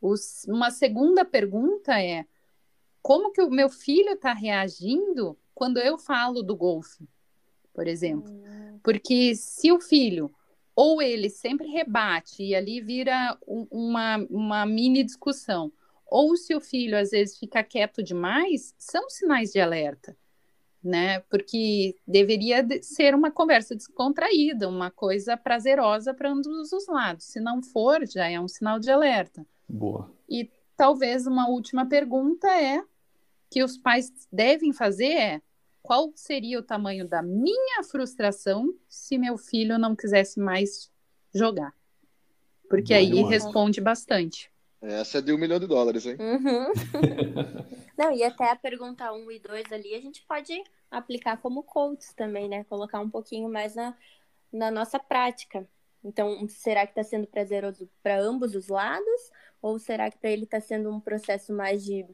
[0.00, 2.26] Os, uma segunda pergunta é:
[3.02, 7.08] como que o meu filho está reagindo quando eu falo do golfe,
[7.74, 8.30] por exemplo?
[8.30, 8.78] Hum.
[8.82, 10.30] Porque se o filho
[10.74, 15.72] ou ele sempre rebate e ali vira um, uma, uma mini discussão,
[16.08, 20.16] ou se o filho às vezes fica quieto demais, são sinais de alerta,
[20.82, 21.20] né?
[21.30, 27.26] Porque deveria ser uma conversa descontraída, uma coisa prazerosa para ambos os lados.
[27.26, 29.46] Se não for, já é um sinal de alerta.
[29.68, 30.10] Boa.
[30.28, 32.82] E talvez uma última pergunta é
[33.50, 35.42] que os pais devem fazer é
[35.82, 40.90] qual seria o tamanho da minha frustração se meu filho não quisesse mais
[41.34, 41.74] jogar?
[42.68, 44.50] Porque Boa aí responde bastante.
[44.80, 46.16] Essa é de um milhão de dólares, hein?
[46.20, 46.72] Uhum.
[47.98, 50.52] Não, e até a pergunta 1 um e 2 ali, a gente pode
[50.90, 52.64] aplicar como coaches também, né?
[52.64, 53.96] Colocar um pouquinho mais na,
[54.52, 55.68] na nossa prática.
[56.04, 59.30] Então, será que está sendo prazeroso para ambos os lados?
[59.60, 62.06] Ou será que para ele está sendo um processo mais de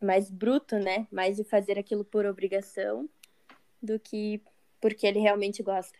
[0.00, 1.06] mais bruto, né?
[1.10, 3.08] Mais de fazer aquilo por obrigação
[3.82, 4.40] do que
[4.80, 5.98] porque ele realmente gosta.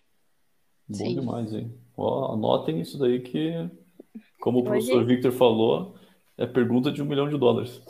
[0.88, 1.14] Bom Sim.
[1.20, 1.72] demais, hein?
[1.96, 3.52] Ó, anotem isso daí que
[4.40, 5.94] como o professor Victor falou,
[6.36, 7.80] é pergunta de um milhão de dólares.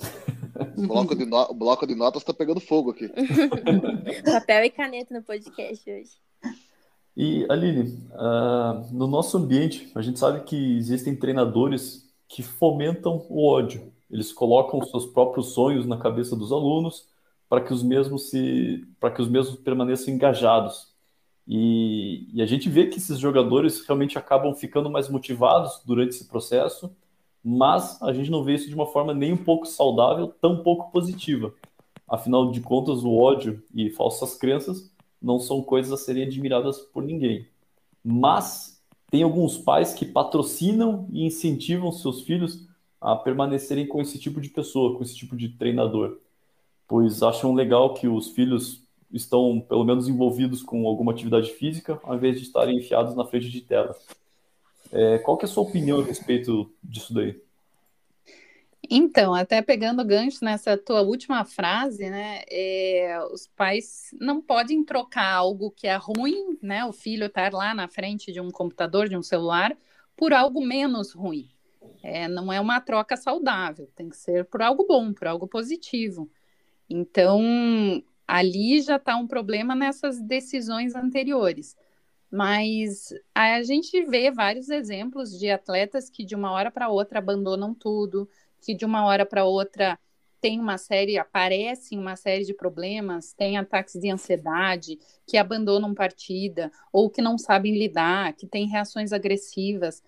[0.77, 1.37] O bloco de, no...
[1.51, 3.09] o bloco de notas está pegando fogo aqui.
[4.25, 6.11] Papel e caneta no podcast hoje.
[7.17, 13.47] E, Aline, uh, no nosso ambiente, a gente sabe que existem treinadores que fomentam o
[13.47, 13.93] ódio.
[14.11, 17.09] Eles colocam seus próprios sonhos na cabeça dos alunos
[17.49, 20.90] para que os mesmos se, para que os mesmos permaneçam engajados.
[21.53, 26.29] E, e, a gente vê que esses jogadores realmente acabam ficando mais motivados durante esse
[26.29, 26.95] processo,
[27.43, 30.93] mas a gente não vê isso de uma forma nem um pouco saudável, tão pouco
[30.93, 31.53] positiva.
[32.07, 37.03] Afinal de contas, o ódio e falsas crenças não são coisas a serem admiradas por
[37.03, 37.49] ninguém.
[38.05, 38.81] Mas
[39.11, 42.65] tem alguns pais que patrocinam e incentivam seus filhos
[43.01, 46.17] a permanecerem com esse tipo de pessoa, com esse tipo de treinador,
[46.87, 52.17] pois acham legal que os filhos estão, pelo menos, envolvidos com alguma atividade física, ao
[52.17, 53.97] invés de estarem enfiados na frente de tela.
[54.93, 57.41] É, qual que é a sua opinião a respeito disso daí?
[58.93, 62.43] Então, até pegando gancho nessa tua última frase, né?
[62.51, 66.85] É, os pais não podem trocar algo que é ruim, né?
[66.85, 69.77] O filho estar lá na frente de um computador, de um celular,
[70.17, 71.49] por algo menos ruim.
[72.03, 76.29] É, não é uma troca saudável, tem que ser por algo bom, por algo positivo.
[76.89, 81.77] Então, ali já está um problema nessas decisões anteriores.
[82.31, 87.75] Mas a gente vê vários exemplos de atletas que de uma hora para outra abandonam
[87.75, 88.29] tudo,
[88.63, 89.99] que de uma hora para outra
[90.41, 96.71] tem uma série, aparecem uma série de problemas, tem ataques de ansiedade, que abandonam partida,
[96.93, 100.03] ou que não sabem lidar, que têm reações agressivas.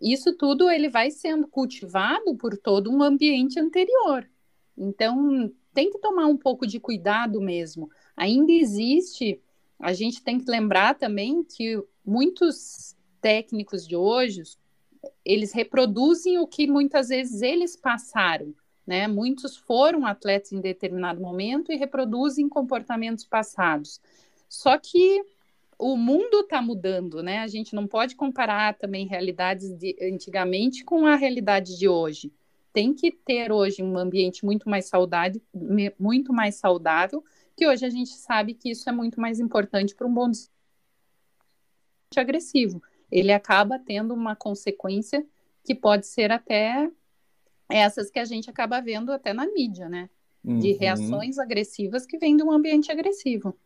[0.00, 4.28] Isso tudo ele vai sendo cultivado por todo um ambiente anterior.
[4.76, 7.88] Então, tem que tomar um pouco de cuidado mesmo.
[8.16, 9.40] Ainda existe,
[9.78, 14.42] a gente tem que lembrar também que muitos técnicos de hoje,
[15.24, 18.52] eles reproduzem o que muitas vezes eles passaram,
[18.84, 19.06] né?
[19.06, 24.00] Muitos foram atletas em determinado momento e reproduzem comportamentos passados.
[24.48, 25.24] Só que
[25.78, 27.38] o mundo está mudando, né?
[27.38, 32.32] A gente não pode comparar também realidades de antigamente com a realidade de hoje.
[32.72, 35.40] Tem que ter hoje um ambiente muito mais saudável,
[35.98, 37.24] muito mais saudável,
[37.56, 40.30] que hoje a gente sabe que isso é muito mais importante para um bom
[42.16, 42.82] agressivo.
[43.10, 45.26] Ele acaba tendo uma consequência
[45.64, 46.90] que pode ser até
[47.68, 50.08] essas que a gente acaba vendo até na mídia, né?
[50.42, 50.78] De uhum.
[50.78, 53.58] reações agressivas que vêm de um ambiente agressivo.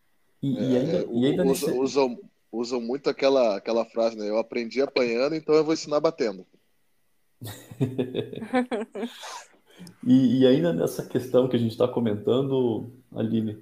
[0.43, 1.79] E, e ainda, é, e ainda usam, nesse...
[1.79, 2.19] usam,
[2.51, 4.29] usam muito aquela, aquela frase, né?
[4.29, 6.47] Eu aprendi apanhando, então eu vou ensinar batendo.
[10.07, 13.59] e, e, ainda nessa questão que a gente está comentando, Aline,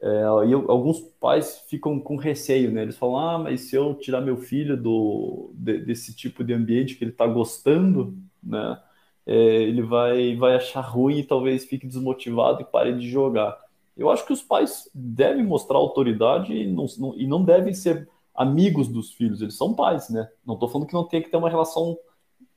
[0.00, 2.82] é, alguns pais ficam com receio, né?
[2.82, 6.96] Eles falam, ah, mas se eu tirar meu filho do, de, desse tipo de ambiente
[6.96, 8.80] que ele está gostando, né?
[9.26, 13.58] É, ele vai, vai achar ruim e talvez fique desmotivado e pare de jogar.
[13.96, 18.06] Eu acho que os pais devem mostrar autoridade e não, não, e não devem ser
[18.34, 20.28] amigos dos filhos, eles são pais, né?
[20.44, 21.96] Não estou falando que não tem que ter uma relação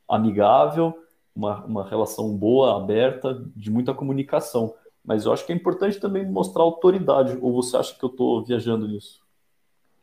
[0.08, 0.98] amigável,
[1.36, 4.74] uma, uma relação boa, aberta, de muita comunicação.
[5.04, 7.38] Mas eu acho que é importante também mostrar autoridade.
[7.42, 9.22] Ou você acha que eu estou viajando nisso?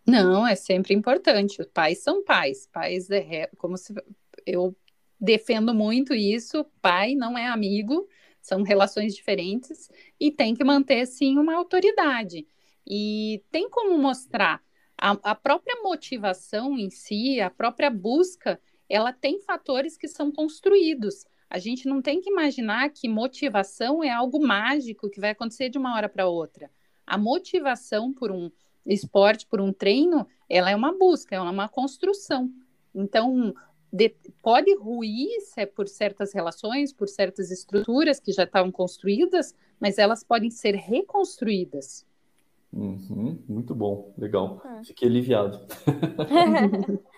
[0.06, 1.60] Não, é sempre importante.
[1.60, 2.68] Os pais são pais.
[2.72, 3.94] Pais é como se
[4.46, 4.74] eu
[5.20, 6.64] defendo muito isso.
[6.80, 8.08] Pai não é amigo
[8.44, 9.90] são relações diferentes
[10.20, 12.46] e tem que manter, sim, uma autoridade.
[12.86, 14.62] E tem como mostrar
[14.98, 21.26] a, a própria motivação em si, a própria busca, ela tem fatores que são construídos.
[21.48, 25.78] A gente não tem que imaginar que motivação é algo mágico que vai acontecer de
[25.78, 26.70] uma hora para outra.
[27.06, 28.50] A motivação por um
[28.86, 32.50] esporte, por um treino, ela é uma busca, ela é uma construção.
[32.94, 33.54] Então,
[33.92, 39.98] de, pode ruir é por certas relações, por certas estruturas que já estavam construídas, mas
[39.98, 42.04] elas podem ser reconstruídas.
[42.72, 44.60] Uhum, muito bom, legal.
[44.64, 44.82] Ah.
[44.84, 45.60] Fiquei aliviado.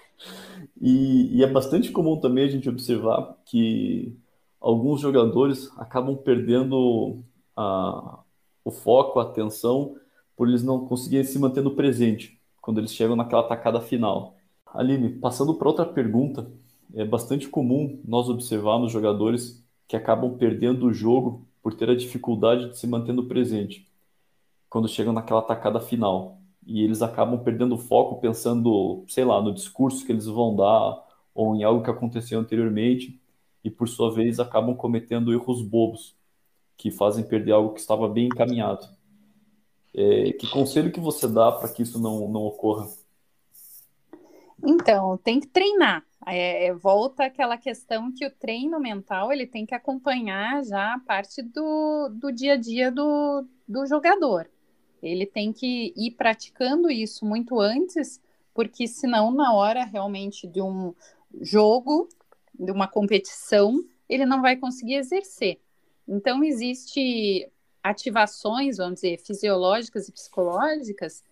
[0.81, 4.17] e, e, é bastante comum também a gente observar que
[4.61, 7.23] alguns jogadores acabam perdendo
[7.57, 8.21] a,
[8.65, 9.97] o foco, a atenção,
[10.37, 14.37] por eles não conseguirem se manter no presente quando eles chegam naquela tacada final.
[14.67, 16.51] Aline, passando para outra pergunta,
[16.95, 22.71] é bastante comum nós observarmos jogadores que acabam perdendo o jogo por ter a dificuldade
[22.71, 23.89] de se manter no presente
[24.69, 26.39] quando chegam naquela tacada final.
[26.67, 31.55] E eles acabam perdendo foco pensando, sei lá, no discurso que eles vão dar ou
[31.55, 33.21] em algo que aconteceu anteriormente
[33.63, 36.17] e por sua vez acabam cometendo erros bobos
[36.77, 38.87] que fazem perder algo que estava bem encaminhado.
[39.95, 42.87] É, que conselho que você dá para que isso não, não ocorra?
[44.63, 46.05] Então, tem que treinar.
[46.27, 50.99] É, é, volta aquela questão que o treino mental ele tem que acompanhar já a
[50.99, 54.51] parte do, do dia a dia do, do jogador.
[55.07, 58.21] Ele tem que ir praticando isso muito antes,
[58.55, 60.95] porque senão, na hora realmente de um
[61.41, 62.09] jogo,
[62.59, 65.61] de uma competição, ele não vai conseguir exercer.
[66.09, 67.49] Então, existe
[67.83, 71.23] ativações, vamos dizer, fisiológicas e psicológicas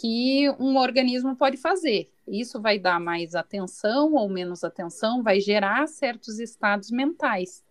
[0.00, 2.10] que um organismo pode fazer.
[2.26, 7.64] Isso vai dar mais atenção ou menos atenção, vai gerar certos estados mentais.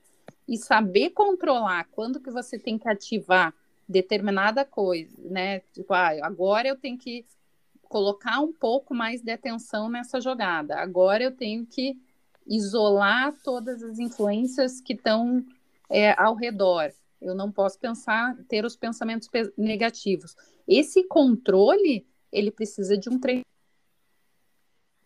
[0.47, 3.53] E saber controlar quando que você tem que ativar
[3.87, 5.59] determinada coisa, né?
[5.73, 7.25] Tipo, ah, agora eu tenho que
[7.83, 10.75] colocar um pouco mais de atenção nessa jogada.
[10.75, 11.97] Agora eu tenho que
[12.45, 15.45] isolar todas as influências que estão
[15.89, 16.91] é, ao redor.
[17.21, 20.35] Eu não posso pensar, ter os pensamentos negativos.
[20.67, 23.43] Esse controle ele precisa de um treino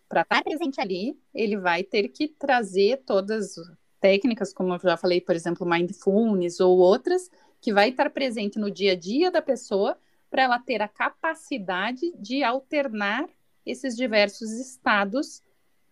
[0.09, 3.71] para estar presente ali, ele vai ter que trazer todas as
[4.01, 7.29] técnicas, como eu já falei, por exemplo, mindfulness ou outras,
[7.61, 9.97] que vai estar presente no dia a dia da pessoa
[10.29, 13.29] para ela ter a capacidade de alternar
[13.65, 15.41] esses diversos estados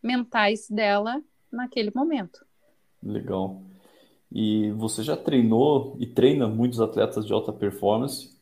[0.01, 2.45] mentais dela naquele momento.
[3.01, 3.61] Legal.
[4.31, 8.39] E você já treinou e treina muitos atletas de alta performance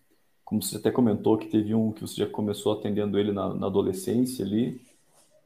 [0.48, 3.68] como você até comentou que teve um que você já começou atendendo ele na, na
[3.68, 4.80] adolescência ali,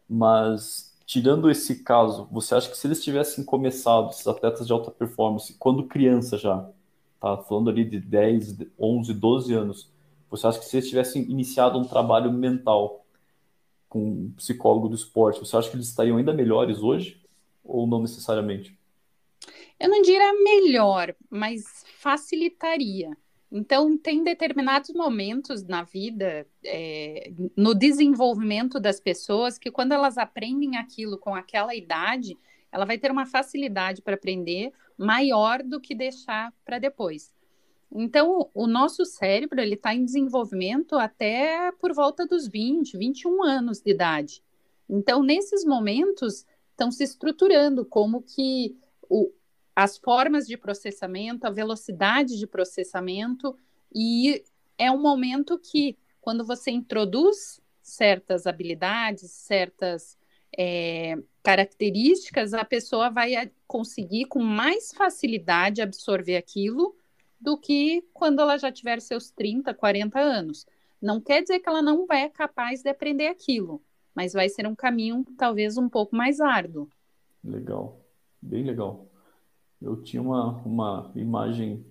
[0.08, 4.92] mas tirando esse caso, você acha que se eles tivessem começado, esses atletas de alta
[4.92, 6.70] performance, quando criança já,
[7.22, 9.92] tá falando ali de 10, 11, 12 anos,
[10.30, 13.06] você acha que se eles tivessem iniciado um trabalho mental
[13.88, 17.22] com um psicólogo do esporte, você acha que eles estariam ainda melhores hoje
[17.64, 18.78] ou não necessariamente?
[19.80, 23.16] Eu não diria melhor, mas facilitaria
[23.52, 30.78] Então, tem determinados momentos na vida, é, no desenvolvimento das pessoas, que quando elas aprendem
[30.78, 32.38] aquilo com aquela idade,
[32.72, 34.72] ela vai ter uma facilidade para aprender
[35.02, 37.34] maior do que deixar para depois.
[37.92, 43.82] Então, o nosso cérebro ele está em desenvolvimento até por volta dos 20, 21 anos
[43.82, 44.44] de idade.
[44.88, 48.78] Então, nesses momentos, estão se estruturando como que
[49.10, 49.32] o,
[49.76, 53.58] as formas de processamento, a velocidade de processamento,
[53.94, 54.44] e
[54.78, 60.18] é um momento que, quando você introduz certas habilidades, certas
[60.58, 66.96] é, características, a pessoa vai conseguir com mais facilidade absorver aquilo
[67.40, 70.66] do que quando ela já tiver seus 30, 40 anos.
[71.02, 73.82] Não quer dizer que ela não é capaz de aprender aquilo,
[74.14, 76.88] mas vai ser um caminho talvez um pouco mais árduo.
[77.44, 78.00] Legal,
[78.40, 79.08] bem legal.
[79.82, 81.84] Eu tinha uma, uma imagem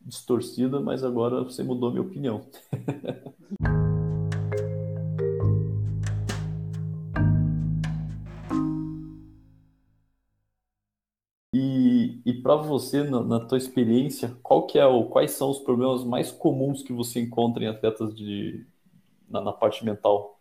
[0.00, 2.46] distorcida, mas agora você mudou minha opinião.
[12.44, 16.30] para você, na, na, tua experiência, qual que é o, quais são os problemas mais
[16.30, 18.66] comuns que você encontra em atletas de,
[19.26, 20.38] na, na parte mental?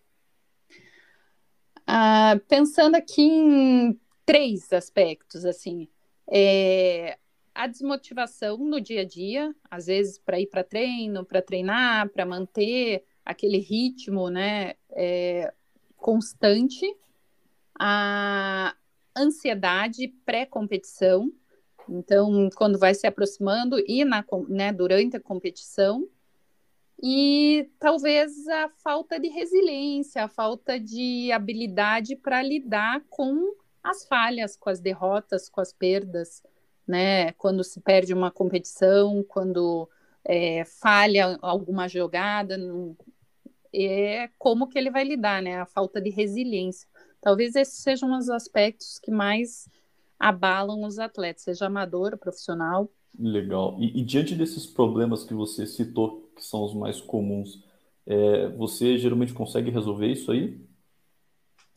[1.88, 5.88] Ah, pensando aqui em três aspectos, assim,
[6.30, 7.18] é,
[7.56, 12.26] a desmotivação no dia a dia, às vezes para ir para treino, para treinar, para
[12.26, 15.54] manter aquele ritmo, né, é,
[15.96, 16.86] constante,
[17.80, 18.76] a
[19.16, 21.32] ansiedade pré-competição,
[21.90, 26.08] então, quando vai se aproximando e na, né, durante a competição,
[27.02, 33.54] e talvez a falta de resiliência, a falta de habilidade para lidar com
[33.84, 36.42] as falhas, com as derrotas, com as perdas,
[36.88, 37.34] né?
[37.34, 39.90] Quando se perde uma competição, quando
[40.24, 42.96] é, falha alguma jogada, não...
[43.74, 45.58] é como que ele vai lidar, né?
[45.60, 46.88] A falta de resiliência.
[47.20, 49.68] Talvez esses sejam os aspectos que mais
[50.20, 52.90] abalam os atletas, seja amador ou profissional.
[53.18, 53.78] Legal.
[53.80, 57.64] E, e, diante desses problemas que você citou, que são os mais comuns,
[58.06, 60.60] é, você geralmente consegue resolver isso aí?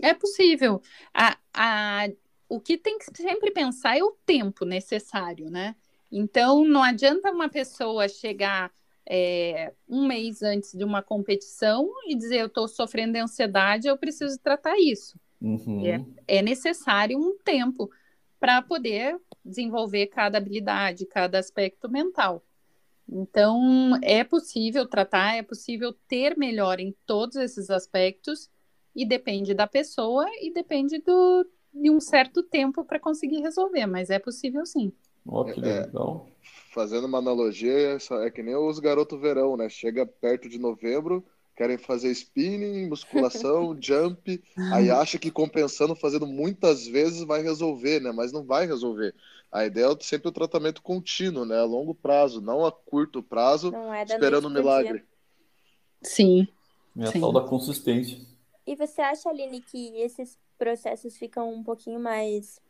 [0.01, 0.81] É possível.
[1.13, 2.09] A, a,
[2.49, 5.75] o que tem que sempre pensar é o tempo necessário, né?
[6.11, 8.71] Então, não adianta uma pessoa chegar
[9.09, 13.97] é, um mês antes de uma competição e dizer eu estou sofrendo de ansiedade, eu
[13.97, 15.19] preciso tratar isso.
[15.41, 15.87] Uhum.
[15.87, 17.91] É, é necessário um tempo
[18.39, 22.43] para poder desenvolver cada habilidade, cada aspecto mental.
[23.09, 28.51] Então, é possível tratar, é possível ter melhor em todos esses aspectos,
[28.97, 34.09] e depende da pessoa e depende do, de um certo tempo para conseguir resolver, mas
[34.09, 34.91] é possível sim.
[35.29, 36.27] Ó, que é, legal.
[36.27, 36.33] É,
[36.73, 39.69] fazendo uma analogia, é que nem os garotos verão, né?
[39.69, 41.23] Chega perto de novembro,
[41.57, 44.43] querem fazer spinning, musculação, jump,
[44.73, 48.13] aí acha que compensando, fazendo muitas vezes vai resolver, né?
[48.13, 49.15] Mas não vai resolver.
[49.51, 51.59] A ideia é sempre o tratamento contínuo, né?
[51.59, 55.05] A longo prazo, não a curto prazo, é esperando um milagre.
[56.03, 56.47] Sim.
[56.99, 57.21] É a Sim.
[57.21, 58.19] tal da consistência.
[58.67, 62.61] E você acha, Aline, que esses processos ficam um pouquinho mais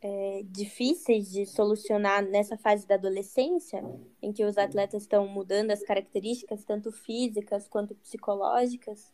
[0.00, 3.82] é, difíceis de solucionar nessa fase da adolescência,
[4.22, 9.12] em que os atletas estão mudando as características, tanto físicas quanto psicológicas?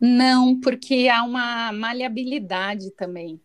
[0.00, 3.40] Não, porque há uma maleabilidade também.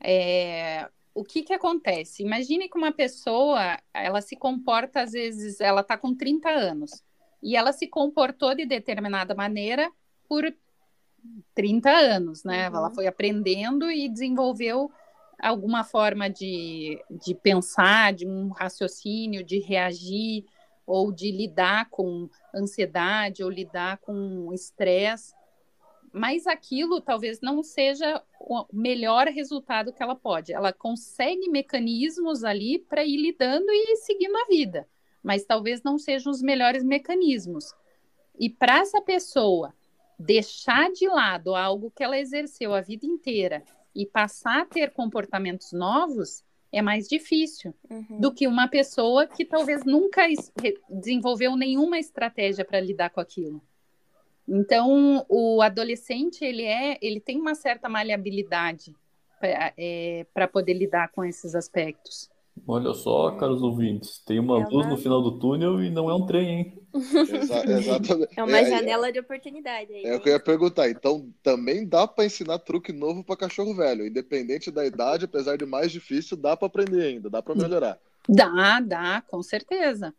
[0.00, 2.22] É, o que, que acontece?
[2.22, 7.04] Imagine que uma pessoa, ela se comporta, às vezes, ela está com 30 anos,
[7.42, 9.90] e ela se comportou de determinada maneira
[10.28, 10.44] por
[11.54, 12.68] 30 anos, né?
[12.68, 12.76] Uhum.
[12.76, 14.90] Ela foi aprendendo e desenvolveu
[15.42, 20.44] alguma forma de, de pensar, de um raciocínio, de reagir,
[20.86, 25.34] ou de lidar com ansiedade, ou lidar com estresse,
[26.12, 30.52] mas aquilo talvez não seja o melhor resultado que ela pode.
[30.52, 34.86] Ela consegue mecanismos ali para ir lidando e seguindo a vida,
[35.22, 37.72] mas talvez não sejam os melhores mecanismos.
[38.38, 39.74] E para essa pessoa
[40.18, 43.64] deixar de lado algo que ela exerceu a vida inteira
[43.94, 48.18] e passar a ter comportamentos novos é mais difícil uhum.
[48.18, 50.22] do que uma pessoa que talvez nunca
[50.88, 53.62] desenvolveu nenhuma estratégia para lidar com aquilo.
[54.48, 58.94] Então, o adolescente ele é, ele tem uma certa maleabilidade
[59.38, 62.30] para é, poder lidar com esses aspectos.
[62.66, 66.14] Olha só, caros ouvintes, tem uma é luz no final do túnel e não é
[66.14, 66.78] um trem, hein?
[67.28, 68.28] Exa exatamente.
[68.36, 69.92] É uma é, janela de oportunidade.
[69.92, 70.88] Aí, é o que eu ia perguntar.
[70.88, 75.64] Então, também dá para ensinar truque novo para cachorro velho, independente da idade, apesar de
[75.66, 77.98] mais difícil, dá para aprender ainda, dá para melhorar.
[78.28, 80.14] Dá, dá, com certeza.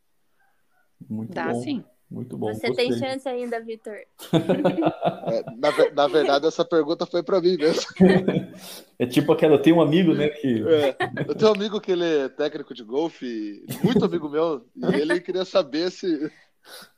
[1.09, 1.61] Muito Dá bom.
[1.61, 1.83] sim.
[2.13, 2.53] Muito bom.
[2.53, 2.89] Você gostei.
[2.89, 3.97] tem chance ainda, Vitor.
[5.25, 7.81] É, na, na verdade, essa pergunta foi pra mim mesmo.
[8.99, 10.95] É tipo aquela, eu tenho um amigo, né, que É,
[11.27, 15.19] eu tenho um amigo que ele é técnico de golfe, muito amigo meu, e ele
[15.19, 16.31] queria saber se.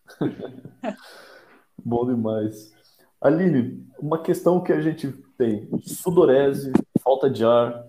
[1.84, 2.74] Bom demais.
[3.22, 5.08] Aline, uma questão que a gente
[5.38, 7.86] tem: sudorese, falta de ar,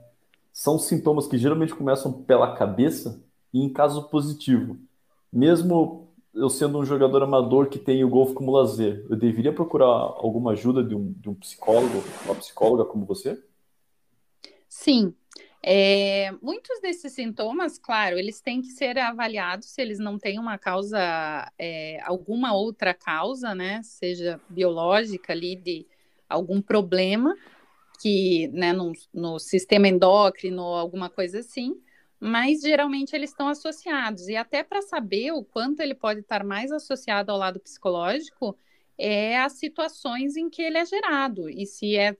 [0.52, 3.20] são sintomas que geralmente começam pela cabeça
[3.52, 4.78] e em caso positivo.
[5.32, 6.05] Mesmo
[6.36, 10.52] eu sendo um jogador amador que tem o golfe como lazer, eu deveria procurar alguma
[10.52, 13.42] ajuda de um, de um psicólogo, uma psicóloga como você?
[14.68, 15.14] Sim.
[15.62, 20.58] É, muitos desses sintomas, claro, eles têm que ser avaliados se eles não têm uma
[20.58, 23.80] causa, é, alguma outra causa, né?
[23.82, 25.86] Seja biológica ali de
[26.28, 27.34] algum problema
[28.00, 31.80] que, né, no, no sistema endócrino alguma coisa assim,
[32.20, 34.28] mas geralmente eles estão associados.
[34.28, 38.56] E até para saber o quanto ele pode estar mais associado ao lado psicológico,
[38.98, 41.48] é as situações em que ele é gerado.
[41.48, 42.16] E se é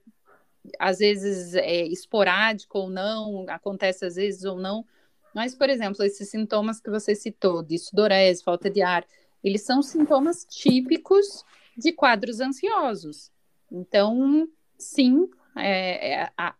[0.79, 4.85] às vezes é esporádico ou não, acontece às vezes ou não.
[5.33, 9.05] Mas, por exemplo, esses sintomas que você citou, de sudorese, falta de ar,
[9.43, 11.43] eles são sintomas típicos
[11.77, 13.31] de quadros ansiosos.
[13.71, 16.55] Então, sim, é, é, há,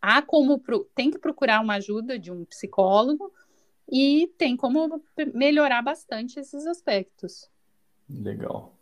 [0.00, 3.32] há como pro, tem que procurar uma ajuda de um psicólogo
[3.90, 5.02] e tem como
[5.32, 7.48] melhorar bastante esses aspectos.
[8.08, 8.74] Legal.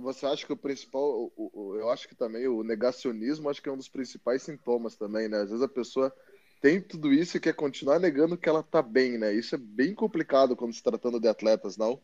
[0.00, 1.30] Você acha que o principal,
[1.78, 5.38] eu acho que também o negacionismo, acho que é um dos principais sintomas também, né?
[5.38, 6.12] Às vezes a pessoa
[6.60, 9.32] tem tudo isso e quer continuar negando que ela tá bem, né?
[9.32, 12.00] Isso é bem complicado quando se tratando de atletas, não?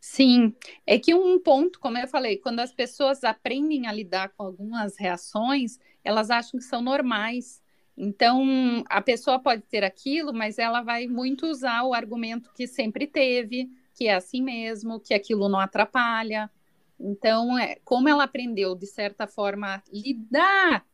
[0.00, 0.54] Sim,
[0.84, 4.98] é que um ponto, como eu falei, quando as pessoas aprendem a lidar com algumas
[4.98, 7.62] reações, elas acham que são normais.
[7.96, 13.06] Então, a pessoa pode ter aquilo, mas ela vai muito usar o argumento que sempre
[13.06, 16.50] teve, que é assim mesmo, que aquilo não atrapalha.
[16.98, 20.84] Então, é, como ela aprendeu, de certa forma, a lidar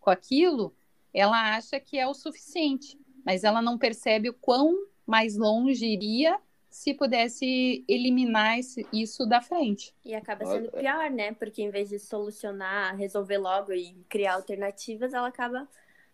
[0.00, 0.74] com aquilo,
[1.12, 4.74] ela acha que é o suficiente, mas ela não percebe o quão
[5.06, 6.38] mais longe iria
[6.78, 9.92] se pudesse eliminar esse- isso da frente.
[10.04, 11.32] E acaba sendo pior, né?
[11.32, 15.66] Porque em vez de solucionar, resolver logo e criar alternativas, ela acaba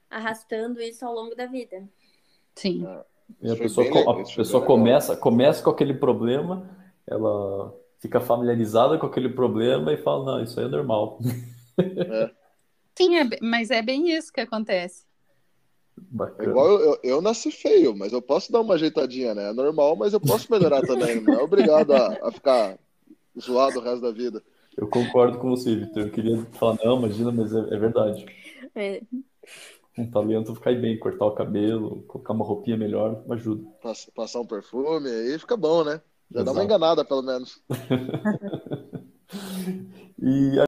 [0.08, 1.86] arrastando isso ao longo da vida.
[2.54, 2.82] Sim.
[3.42, 6.66] E a pessoa, a pessoa começa, começa com aquele problema,
[7.06, 11.18] ela fica familiarizada com aquele problema e fala, não, isso aí é normal.
[12.96, 15.04] Sim, é mas é bem isso que acontece.
[15.97, 16.51] Bacana.
[16.51, 19.51] igual eu, eu, eu nasci feio, mas eu posso dar uma ajeitadinha, né?
[19.51, 21.20] É normal, mas eu posso melhorar também.
[21.20, 22.78] Não é obrigado a, a ficar
[23.40, 24.42] zoado o resto da vida.
[24.76, 26.03] Eu concordo com você, Vitor.
[26.05, 28.26] Eu queria falar, não, imagina, mas é, é verdade.
[28.74, 29.01] É,
[29.97, 33.64] Um talento cai bem, cortar o cabelo, colocar uma roupinha melhor, ajuda.
[33.80, 36.01] Pass- Passar um perfume, aí fica bom, né?
[36.32, 36.64] Já dá uma Exato.
[36.64, 37.62] enganada, pelo menos.
[40.18, 40.66] E a-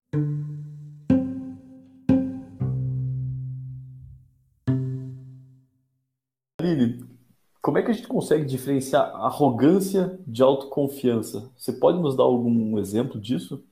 [7.67, 11.51] como é que a gente consegue diferenciar arrogância de autoconfiança?
[11.57, 13.67] Você pode nos dar algum exemplo disso?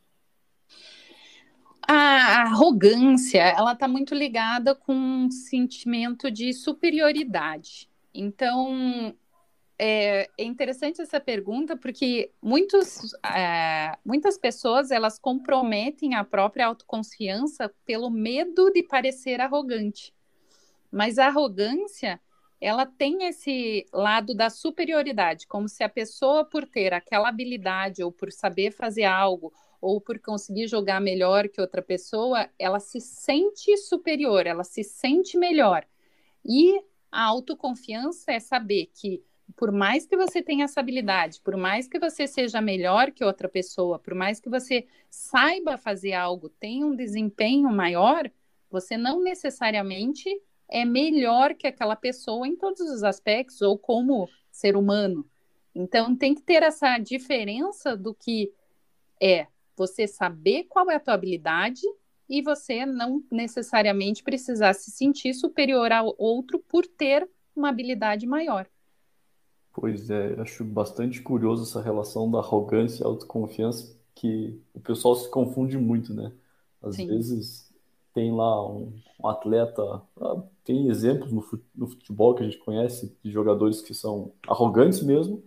[1.86, 7.88] A arrogância, ela está muito ligada com um sentimento de superioridade.
[8.12, 9.14] Então,
[9.78, 17.72] é, é interessante essa pergunta porque muitos, é, muitas pessoas elas comprometem a própria autoconfiança
[17.86, 20.12] pelo medo de parecer arrogante.
[20.90, 22.20] Mas a arrogância,
[22.64, 28.10] ela tem esse lado da superioridade, como se a pessoa, por ter aquela habilidade ou
[28.10, 29.52] por saber fazer algo
[29.82, 35.36] ou por conseguir jogar melhor que outra pessoa, ela se sente superior, ela se sente
[35.36, 35.86] melhor.
[36.42, 39.22] E a autoconfiança é saber que,
[39.54, 43.46] por mais que você tenha essa habilidade, por mais que você seja melhor que outra
[43.46, 48.30] pessoa, por mais que você saiba fazer algo, tenha um desempenho maior,
[48.70, 50.30] você não necessariamente
[50.74, 55.24] é melhor que aquela pessoa em todos os aspectos ou como ser humano.
[55.72, 58.52] Então tem que ter essa diferença do que
[59.22, 59.46] é
[59.76, 61.82] você saber qual é a tua habilidade
[62.28, 68.66] e você não necessariamente precisar se sentir superior ao outro por ter uma habilidade maior.
[69.72, 75.30] Pois é, acho bastante curioso essa relação da arrogância e autoconfiança, que o pessoal se
[75.30, 76.32] confunde muito, né?
[76.82, 77.06] Às Sim.
[77.06, 77.73] vezes
[78.14, 79.82] tem lá um, um atleta,
[80.20, 84.32] ah, tem exemplos no fu- no futebol que a gente conhece de jogadores que são
[84.48, 85.42] arrogantes mesmo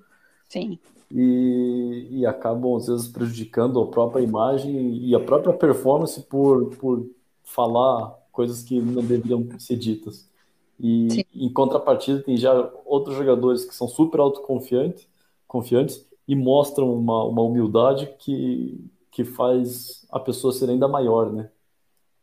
[0.50, 0.80] Sim,
[1.12, 7.10] e, e acabam às vezes prejudicando a própria imagem e a própria performance por, por
[7.44, 10.30] falar coisas que não deveriam ser ditas.
[10.80, 11.24] E Sim.
[11.34, 12.54] em contrapartida tem já
[12.86, 15.08] outros jogadores que são super autoconfiantes,
[15.48, 18.78] confiantes e mostram uma, uma humildade que,
[19.12, 21.50] que faz a pessoa ser ainda maior, né?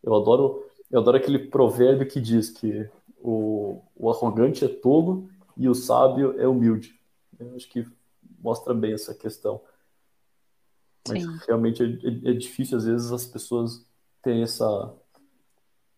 [0.04, 2.88] Eu adoro, eu adoro aquele provérbio que diz que
[3.18, 6.94] o, o arrogante é tolo e o sábio é humilde.
[7.38, 7.86] Eu acho que
[8.40, 9.60] mostra bem essa questão.
[11.08, 11.38] Mas Sim.
[11.46, 13.84] realmente é, é, é, difícil, às vezes, as pessoas
[14.22, 14.94] terem essa,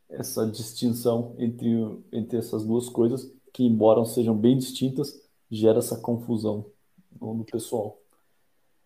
[0.08, 1.68] essa distinção entre,
[2.12, 6.66] entre essas duas coisas, que, embora sejam bem distintas, gera essa confusão
[7.20, 8.00] no pessoal.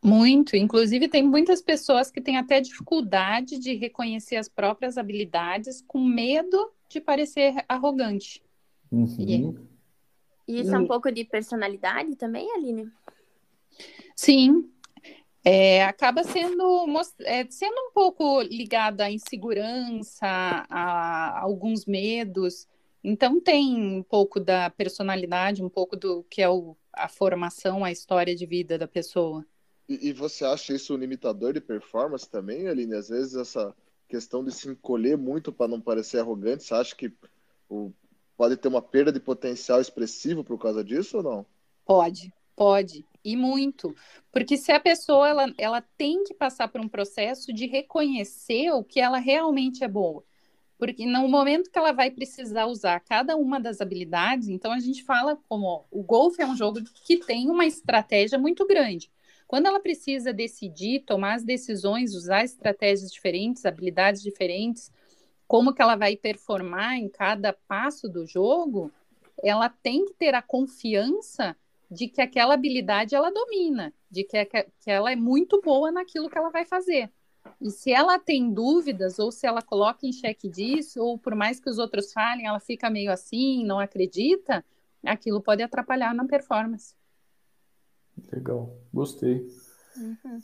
[0.03, 6.03] Muito, inclusive tem muitas pessoas que têm até dificuldade de reconhecer as próprias habilidades com
[6.03, 8.43] medo de parecer arrogante.
[8.91, 9.69] Uhum.
[10.49, 12.91] E isso é um pouco de personalidade também, Aline?
[14.17, 14.69] Sim,
[15.45, 16.87] é, acaba sendo,
[17.21, 22.67] é, sendo um pouco ligado à insegurança, a, a, alguns medos.
[23.03, 27.93] Então tem um pouco da personalidade, um pouco do que é o, a formação, a
[27.93, 29.47] história de vida da pessoa.
[29.91, 32.95] E, e, você acha isso um limitador de performance também, Aline?
[32.95, 33.75] Às vezes essa
[34.07, 37.13] questão de se encolher muito para não parecer arrogante, você acha que
[37.69, 37.93] o,
[38.37, 41.47] pode ter uma perda de potencial expressivo por causa disso ou não?
[41.85, 43.05] Pode, pode.
[43.25, 43.93] E muito.
[44.31, 48.85] Porque se a pessoa ela, ela tem que passar por um processo de reconhecer o
[48.85, 50.23] que ela realmente é boa.
[50.79, 55.03] Porque no momento que ela vai precisar usar cada uma das habilidades, então a gente
[55.03, 59.11] fala como o golfe é um jogo que tem uma estratégia muito grande.
[59.51, 64.93] Quando ela precisa decidir, tomar as decisões, usar estratégias diferentes, habilidades diferentes,
[65.45, 68.93] como que ela vai performar em cada passo do jogo,
[69.43, 71.57] ela tem que ter a confiança
[71.91, 76.39] de que aquela habilidade ela domina, de que, que ela é muito boa naquilo que
[76.39, 77.11] ela vai fazer.
[77.61, 81.59] E se ela tem dúvidas, ou se ela coloca em xeque disso, ou por mais
[81.59, 84.65] que os outros falem, ela fica meio assim, não acredita,
[85.05, 87.00] aquilo pode atrapalhar na performance.
[88.33, 89.47] Legal, gostei.
[89.97, 90.41] Uhum.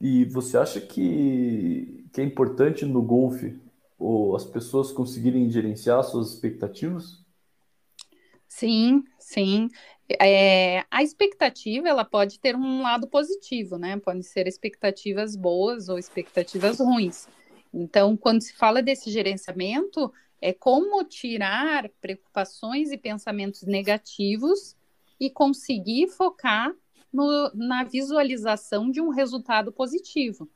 [0.00, 3.60] E você acha que, que é importante no golfe
[3.98, 7.22] ou as pessoas conseguirem gerenciar suas expectativas?
[8.48, 9.68] Sim, sim.
[10.20, 13.98] É, a expectativa ela pode ter um lado positivo, né?
[13.98, 17.28] Podem ser expectativas boas ou expectativas ruins.
[17.72, 24.76] Então, quando se fala desse gerenciamento, é como tirar preocupações e pensamentos negativos
[25.18, 26.74] e conseguir focar
[27.12, 30.48] no, na visualização de um resultado positivo.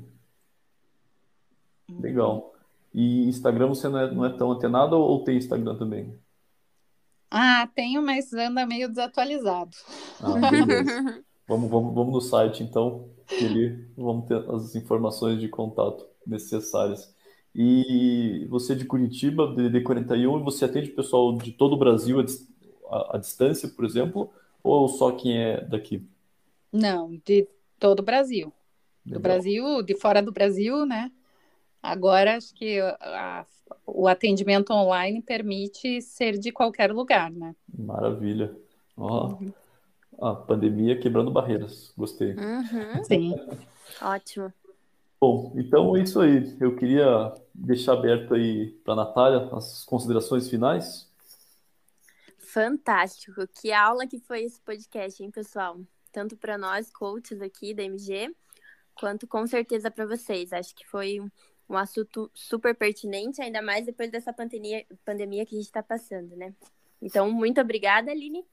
[1.89, 2.55] Legal.
[2.93, 6.17] E Instagram você não é, não é tão antenado ou tem Instagram também?
[7.31, 9.77] Ah, tenho, mas anda meio desatualizado.
[10.21, 11.25] Ah, beleza.
[11.49, 17.13] vamos, vamos, vamos no site, então, que ali vamos ter as informações de contato necessárias.
[17.53, 22.25] E você é de Curitiba, DDD 41, e você atende pessoal de todo o Brasil
[22.89, 24.33] à, à distância, por exemplo,
[24.65, 26.03] ou só quem é daqui?
[26.73, 27.47] Não, de
[27.79, 28.53] todo o Brasil.
[29.05, 31.13] do Brasil, de fora do Brasil, né?
[31.83, 33.45] Agora acho que a,
[33.87, 37.55] o atendimento online permite ser de qualquer lugar, né?
[37.79, 38.57] Maravilha.
[38.97, 39.37] Ó,
[40.21, 41.93] a pandemia quebrando barreiras.
[41.97, 42.33] Gostei.
[42.33, 43.05] Uhum.
[43.05, 43.35] Sim.
[44.01, 44.51] Ótimo.
[45.21, 46.57] Bom, então é isso aí.
[46.59, 51.11] Eu queria deixar aberto aí para a Natália as considerações finais.
[52.55, 53.49] Fantástico.
[53.61, 55.81] Que aula que foi esse podcast, hein, pessoal?
[56.13, 58.33] Tanto para nós, coaches aqui da MG,
[58.95, 60.53] quanto com certeza para vocês.
[60.53, 61.19] Acho que foi
[61.69, 66.37] um assunto super pertinente, ainda mais depois dessa pandemia, pandemia que a gente está passando,
[66.37, 66.55] né?
[67.03, 68.45] Então, muito obrigada, Aline.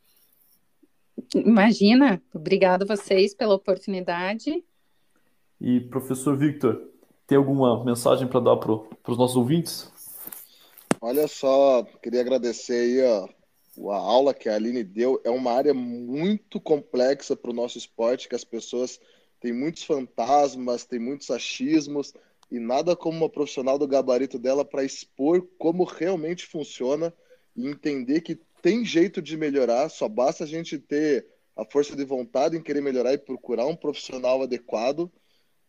[1.36, 4.66] Imagina, obrigada a vocês pela oportunidade.
[5.60, 6.90] E professor Victor,
[7.28, 9.92] tem alguma mensagem para dar para os nossos ouvintes?
[11.00, 13.41] Olha só, queria agradecer aí ó,
[13.78, 15.22] a aula que a Aline deu.
[15.24, 19.00] É uma área muito complexa para o nosso esporte, que as pessoas
[19.40, 22.14] têm muitos fantasmas, têm muitos achismos,
[22.52, 27.14] e nada como uma profissional do gabarito dela para expor como realmente funciona
[27.56, 31.26] e entender que tem jeito de melhorar, só basta a gente ter
[31.56, 35.12] a força de vontade em querer melhorar e procurar um profissional adequado.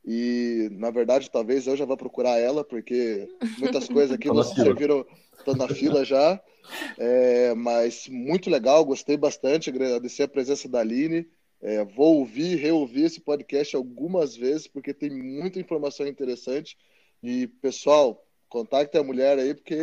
[0.05, 5.07] E, na verdade, talvez eu já vá procurar ela, porque muitas coisas aqui não serviram,
[5.39, 6.43] estou na fila já.
[6.99, 11.27] É, mas muito legal, gostei bastante, agradecer a presença da Aline.
[11.61, 16.77] É, vou ouvir, reouvir esse podcast algumas vezes, porque tem muita informação interessante.
[17.23, 19.75] E, pessoal, contacte a mulher aí, porque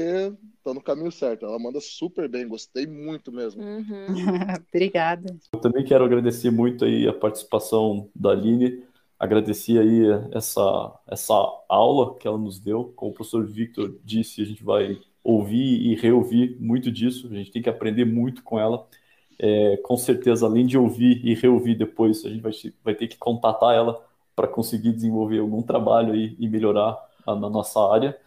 [0.57, 1.45] está no caminho certo.
[1.45, 3.63] Ela manda super bem, gostei muito mesmo.
[3.63, 4.07] Uhum.
[4.69, 5.35] Obrigada.
[5.51, 8.83] Eu também quero agradecer muito aí a participação da Aline,
[9.17, 10.01] agradecer aí
[10.33, 11.33] essa, essa
[11.67, 12.93] aula que ela nos deu.
[12.95, 17.51] Como o professor Victor disse, a gente vai ouvir e reouvir muito disso, a gente
[17.51, 18.87] tem que aprender muito com ela.
[19.37, 22.51] É, com certeza, além de ouvir e reouvir depois, a gente vai,
[22.83, 24.03] vai ter que contatar ela
[24.35, 28.17] para conseguir desenvolver algum trabalho aí e melhorar a, na nossa área.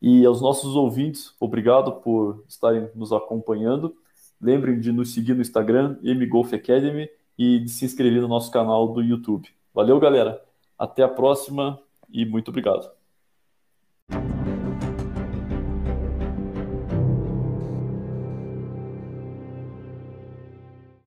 [0.00, 3.96] E aos nossos ouvintes, obrigado por estarem nos acompanhando.
[4.40, 7.08] Lembrem de nos seguir no Instagram, MGolf Academy,
[7.38, 9.48] e de se inscrever no nosso canal do YouTube.
[9.74, 10.42] Valeu, galera.
[10.78, 11.80] Até a próxima
[12.10, 12.90] e muito obrigado.